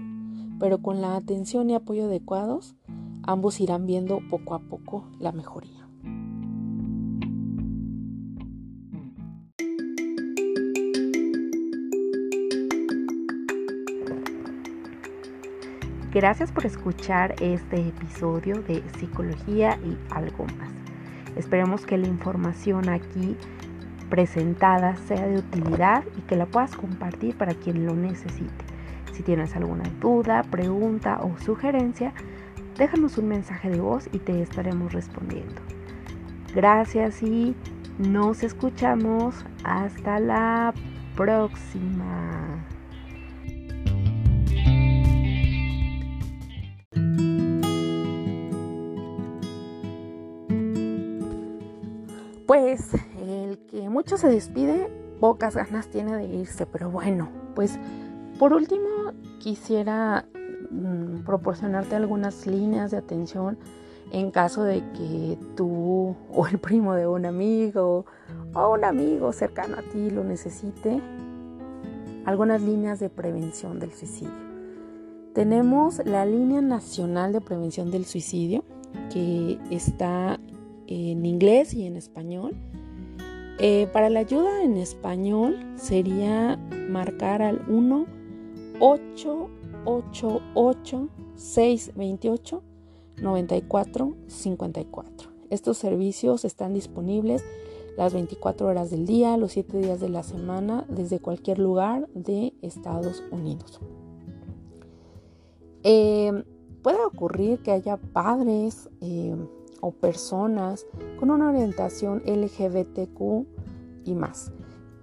pero 0.60 0.80
con 0.80 1.02
la 1.02 1.16
atención 1.16 1.70
y 1.70 1.74
apoyo 1.74 2.06
adecuados, 2.06 2.76
ambos 3.24 3.60
irán 3.60 3.86
viendo 3.88 4.20
poco 4.30 4.54
a 4.54 4.60
poco 4.60 5.06
la 5.20 5.32
mejoría. 5.32 5.85
Gracias 16.16 16.50
por 16.50 16.66
escuchar 16.66 17.36
este 17.42 17.90
episodio 17.90 18.62
de 18.62 18.82
Psicología 18.98 19.78
y 19.84 19.98
algo 20.12 20.46
más. 20.58 20.72
Esperemos 21.36 21.86
que 21.86 21.98
la 21.98 22.08
información 22.08 22.88
aquí 22.88 23.36
presentada 24.10 24.96
sea 24.96 25.28
de 25.28 25.40
utilidad 25.40 26.06
y 26.18 26.22
que 26.22 26.38
la 26.38 26.46
puedas 26.46 26.74
compartir 26.78 27.36
para 27.36 27.54
quien 27.54 27.86
lo 27.86 27.98
necesite. 27.98 28.64
Si 29.12 29.24
tienes 29.24 29.58
alguna 29.58 29.84
duda, 30.00 30.44
pregunta 30.44 31.20
o 31.22 31.38
sugerencia, 31.38 32.14
déjanos 32.78 33.18
un 33.18 33.28
mensaje 33.28 33.70
de 33.70 33.82
voz 33.82 34.08
y 34.14 34.20
te 34.20 34.42
estaremos 34.42 34.94
respondiendo. 34.94 35.62
Gracias 36.56 37.22
y 37.24 37.58
nos 37.98 38.42
escuchamos 38.42 39.46
hasta 39.66 40.22
la 40.22 40.74
próxima. 41.18 42.66
Pues 52.58 52.88
el 53.22 53.58
que 53.70 53.90
mucho 53.90 54.16
se 54.16 54.30
despide, 54.30 54.90
pocas 55.20 55.58
ganas 55.58 55.90
tiene 55.90 56.16
de 56.16 56.24
irse, 56.24 56.66
pero 56.66 56.90
bueno, 56.90 57.28
pues 57.54 57.78
por 58.40 58.54
último 58.54 59.12
quisiera 59.40 60.26
mm, 60.72 61.26
proporcionarte 61.26 61.98
algunas 61.98 62.48
líneas 62.48 62.92
de 62.92 62.98
atención 62.98 63.58
en 64.14 64.32
caso 64.32 64.64
de 64.64 64.90
que 64.94 65.38
tú 65.58 66.16
o 66.32 66.48
el 66.48 66.58
primo 66.58 66.96
de 66.96 67.08
un 67.08 67.26
amigo 67.26 68.06
o 68.54 68.70
un 68.70 68.86
amigo 68.86 69.34
cercano 69.34 69.76
a 69.78 69.82
ti 69.82 70.10
lo 70.10 70.24
necesite, 70.24 71.02
algunas 72.24 72.62
líneas 72.62 73.02
de 73.02 73.10
prevención 73.10 73.80
del 73.82 73.92
suicidio. 73.92 74.32
Tenemos 75.34 76.00
la 76.06 76.26
línea 76.26 76.62
nacional 76.62 77.34
de 77.34 77.42
prevención 77.42 77.92
del 77.92 78.06
suicidio 78.06 78.64
que 79.12 79.60
está 79.72 80.40
en 80.88 81.26
inglés 81.26 81.74
y 81.74 81.86
en 81.86 81.98
español. 81.98 82.56
Eh, 83.60 83.88
para 83.94 84.10
la 84.10 84.20
ayuda 84.20 84.64
en 84.64 84.78
español 84.78 85.58
sería 85.76 86.58
marcar 86.90 87.42
al 87.42 87.64
1 87.70 88.06
888 88.80 91.10
628 91.36 92.64
94 93.22 94.16
54. 94.28 95.30
Estos 95.50 95.78
servicios 95.78 96.44
están 96.44 96.74
disponibles 96.74 97.44
las 97.98 98.14
24 98.14 98.68
horas 98.68 98.92
del 98.92 99.06
día, 99.06 99.38
los 99.38 99.54
7 99.54 99.80
días 99.80 100.02
de 100.02 100.10
la 100.10 100.24
semana, 100.24 100.86
desde 100.90 101.20
cualquier 101.20 101.60
lugar 101.60 102.10
de 102.14 102.54
Estados 102.62 103.24
Unidos. 103.32 103.80
Eh, 105.84 106.44
puede 106.82 107.04
ocurrir 107.06 107.60
que 107.60 107.72
haya 107.72 107.98
padres 107.98 108.90
eh, 109.02 109.36
o 109.82 109.92
personas 109.92 110.86
con 111.20 111.32
una 111.32 111.50
orientación 111.50 112.22
LGBTQ 112.26 113.46
y 114.06 114.16
más. 114.16 114.52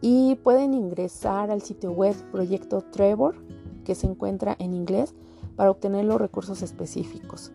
Y 0.01 0.37
pueden 0.37 0.75
ingresar 0.75 1.51
al 1.51 1.63
sitio 1.63 1.93
web 1.93 2.15
Proyecto 2.31 2.83
Trevor, 2.83 3.37
que 3.85 3.95
se 3.95 4.07
encuentra 4.07 4.57
en 4.59 4.75
inglés, 4.75 5.15
para 5.57 5.71
obtener 5.71 6.05
los 6.05 6.21
recursos 6.21 6.63
específicos. 6.63 7.53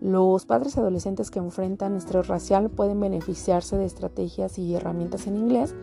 Los 0.00 0.46
padres 0.46 0.78
adolescentes 0.78 1.30
que 1.30 1.40
enfrentan 1.40 1.94
estrés 1.94 2.26
racial 2.26 2.70
pueden 2.70 3.00
beneficiarse 3.00 3.76
de 3.76 3.84
estrategias 3.84 4.58
y 4.58 4.74
herramientas 4.74 5.26
en 5.26 5.36
inglés 5.36 5.74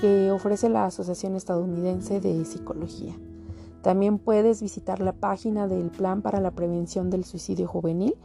que 0.00 0.30
ofrece 0.30 0.68
la 0.68 0.84
Asociación 0.84 1.34
Estadounidense 1.34 2.20
de 2.20 2.44
Psicología. 2.44 3.16
También 3.82 4.18
puedes 4.18 4.62
visitar 4.62 5.00
la 5.00 5.12
página 5.12 5.66
del 5.68 5.90
Plan 5.90 6.22
para 6.22 6.40
la 6.40 6.50
Prevención 6.50 7.10
del 7.10 7.24
Suicidio 7.24 7.66
Juvenil, 7.66 8.16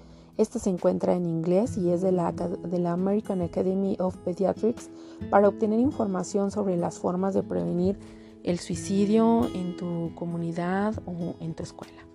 esta 0.42 0.60
se 0.60 0.70
encuentra 0.70 1.14
en 1.16 1.26
inglés 1.26 1.78
y 1.78 1.90
es 1.90 2.02
de 2.02 2.12
la, 2.12 2.32
de 2.32 2.80
la 2.80 2.94
American 2.94 3.42
Academy 3.42 3.96
of 4.00 4.18
Pediatrics 4.18 4.90
para 5.30 5.48
obtener 5.48 5.80
información 5.80 6.52
sobre 6.52 6.78
las 6.78 7.00
formas 7.00 7.34
de 7.34 7.44
prevenir 7.44 7.98
el 8.44 8.60
suicidio 8.60 9.48
en 9.54 9.78
tu 9.78 10.14
comunidad 10.16 10.96
o 11.06 11.36
en 11.40 11.54
tu 11.54 11.64
escuela. 11.64 12.06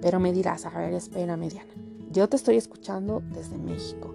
Pero 0.00 0.20
me 0.20 0.32
dirás, 0.32 0.64
a 0.64 0.70
ver, 0.70 0.94
espera, 0.94 1.36
mediana. 1.36 1.72
Yo 2.10 2.28
te 2.28 2.36
estoy 2.36 2.56
escuchando 2.56 3.22
desde 3.34 3.58
México, 3.58 4.14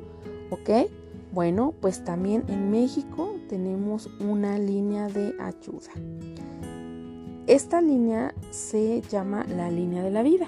¿ok? 0.49 0.89
Bueno, 1.31 1.73
pues 1.79 2.03
también 2.03 2.43
en 2.47 2.71
México 2.71 3.35
tenemos 3.49 4.09
una 4.19 4.57
línea 4.57 5.07
de 5.07 5.35
ayuda. 5.39 5.91
Esta 7.47 7.81
línea 7.81 8.33
se 8.51 9.01
llama 9.01 9.45
la 9.45 9.69
línea 9.69 10.03
de 10.03 10.11
la 10.11 10.23
vida. 10.23 10.47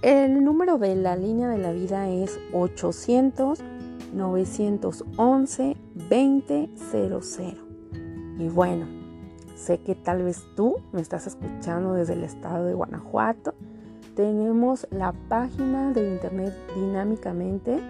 El 0.00 0.44
número 0.44 0.78
de 0.78 0.94
la 0.94 1.16
línea 1.16 1.48
de 1.48 1.58
la 1.58 1.72
vida 1.72 2.08
es 2.08 2.38
800 2.52 3.58
911 4.14 5.76
2000. 5.98 7.58
Y 8.38 8.48
bueno, 8.48 8.86
sé 9.56 9.78
que 9.78 9.96
tal 9.96 10.22
vez 10.22 10.46
tú 10.54 10.76
me 10.92 11.00
estás 11.00 11.26
escuchando 11.26 11.94
desde 11.94 12.12
el 12.12 12.22
estado 12.22 12.64
de 12.66 12.74
Guanajuato. 12.74 13.54
Tenemos 14.14 14.86
la 14.92 15.12
página 15.28 15.92
de 15.92 16.12
internet 16.12 16.54
dinámicamente. 16.76 17.80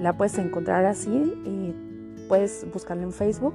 La 0.00 0.16
puedes 0.16 0.38
encontrar 0.38 0.86
así. 0.86 1.74
puedes 2.26 2.66
buscarla 2.72 3.02
en 3.02 3.12
Facebook 3.12 3.52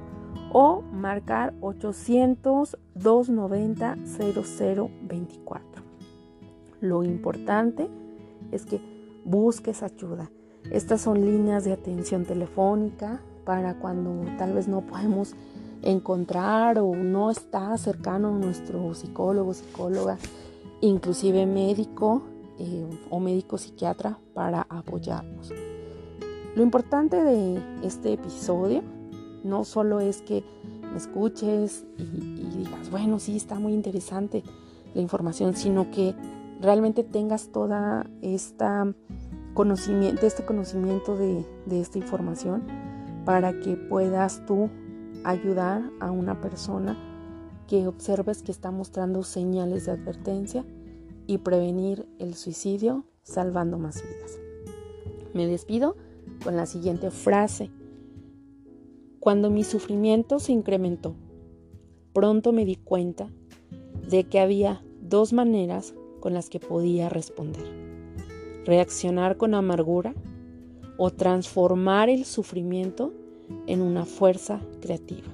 o 0.52 0.82
marcar 0.92 1.54
800 1.60 2.78
290 2.94 3.96
0024. 4.04 5.83
Lo 6.84 7.02
importante 7.02 7.88
es 8.52 8.66
que 8.66 8.78
busques 9.24 9.82
ayuda, 9.82 10.30
Estas 10.70 11.00
son 11.00 11.24
líneas 11.24 11.64
de 11.64 11.72
atención 11.72 12.26
telefónica 12.26 13.22
para 13.46 13.78
cuando 13.78 14.30
tal 14.36 14.52
vez 14.52 14.68
no 14.68 14.82
podemos 14.82 15.34
encontrar 15.82 16.78
o 16.78 16.94
no 16.94 17.30
está 17.30 17.76
cercano 17.78 18.32
nuestro 18.32 18.92
psicólogo, 18.94 19.54
psicóloga, 19.54 20.18
inclusive 20.82 21.46
médico 21.46 22.22
eh, 22.58 22.86
o 23.08 23.18
médico 23.18 23.56
psiquiatra 23.56 24.18
para 24.34 24.66
apoyarnos. 24.68 25.52
Lo 26.54 26.62
importante 26.62 27.16
de 27.16 27.62
este 27.82 28.12
episodio 28.12 28.82
no 29.42 29.64
solo 29.64 30.00
es 30.00 30.20
que 30.20 30.44
me 30.90 30.98
escuches 30.98 31.86
y, 31.96 32.58
digas, 32.58 32.90
bueno, 32.90 33.18
sí, 33.18 33.36
está 33.36 33.58
muy 33.58 33.72
interesante 33.72 34.42
la 34.94 35.00
información, 35.00 35.54
sino 35.56 35.90
que 35.90 36.14
realmente 36.64 37.04
tengas 37.04 37.48
toda 37.48 38.10
esta 38.22 38.92
conocimiento, 39.52 40.26
este 40.26 40.44
conocimiento 40.44 41.16
de, 41.16 41.46
de 41.66 41.80
esta 41.80 41.98
información 41.98 42.64
para 43.24 43.60
que 43.60 43.76
puedas 43.76 44.44
tú 44.46 44.68
ayudar 45.22 45.82
a 46.00 46.10
una 46.10 46.40
persona 46.40 46.96
que 47.68 47.86
observes 47.86 48.42
que 48.42 48.50
está 48.50 48.70
mostrando 48.70 49.22
señales 49.22 49.86
de 49.86 49.92
advertencia 49.92 50.64
y 51.26 51.38
prevenir 51.38 52.08
el 52.18 52.34
suicidio 52.34 53.04
salvando 53.22 53.78
más 53.78 54.02
vidas. 54.02 54.38
Me 55.32 55.46
despido 55.46 55.96
con 56.42 56.56
la 56.56 56.66
siguiente 56.66 57.10
frase. 57.10 57.70
Cuando 59.20 59.50
mi 59.50 59.64
sufrimiento 59.64 60.38
se 60.38 60.52
incrementó, 60.52 61.14
pronto 62.12 62.52
me 62.52 62.64
di 62.64 62.76
cuenta 62.76 63.28
de 64.08 64.24
que 64.24 64.40
había 64.40 64.82
dos 65.00 65.32
maneras 65.32 65.94
con 66.24 66.32
las 66.32 66.48
que 66.48 66.58
podía 66.58 67.10
responder. 67.10 67.66
Reaccionar 68.64 69.36
con 69.36 69.54
amargura 69.54 70.14
o 70.96 71.10
transformar 71.10 72.08
el 72.08 72.24
sufrimiento 72.24 73.12
en 73.66 73.82
una 73.82 74.06
fuerza 74.06 74.62
creativa. 74.80 75.28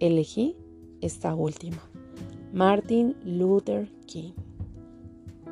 Elegí 0.00 0.56
esta 1.02 1.34
última. 1.34 1.82
Martin 2.54 3.14
Luther 3.22 3.86
King. 4.06 4.32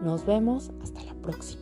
Nos 0.02 0.24
vemos 0.24 0.70
hasta 0.82 1.04
la 1.04 1.12
próxima. 1.16 1.61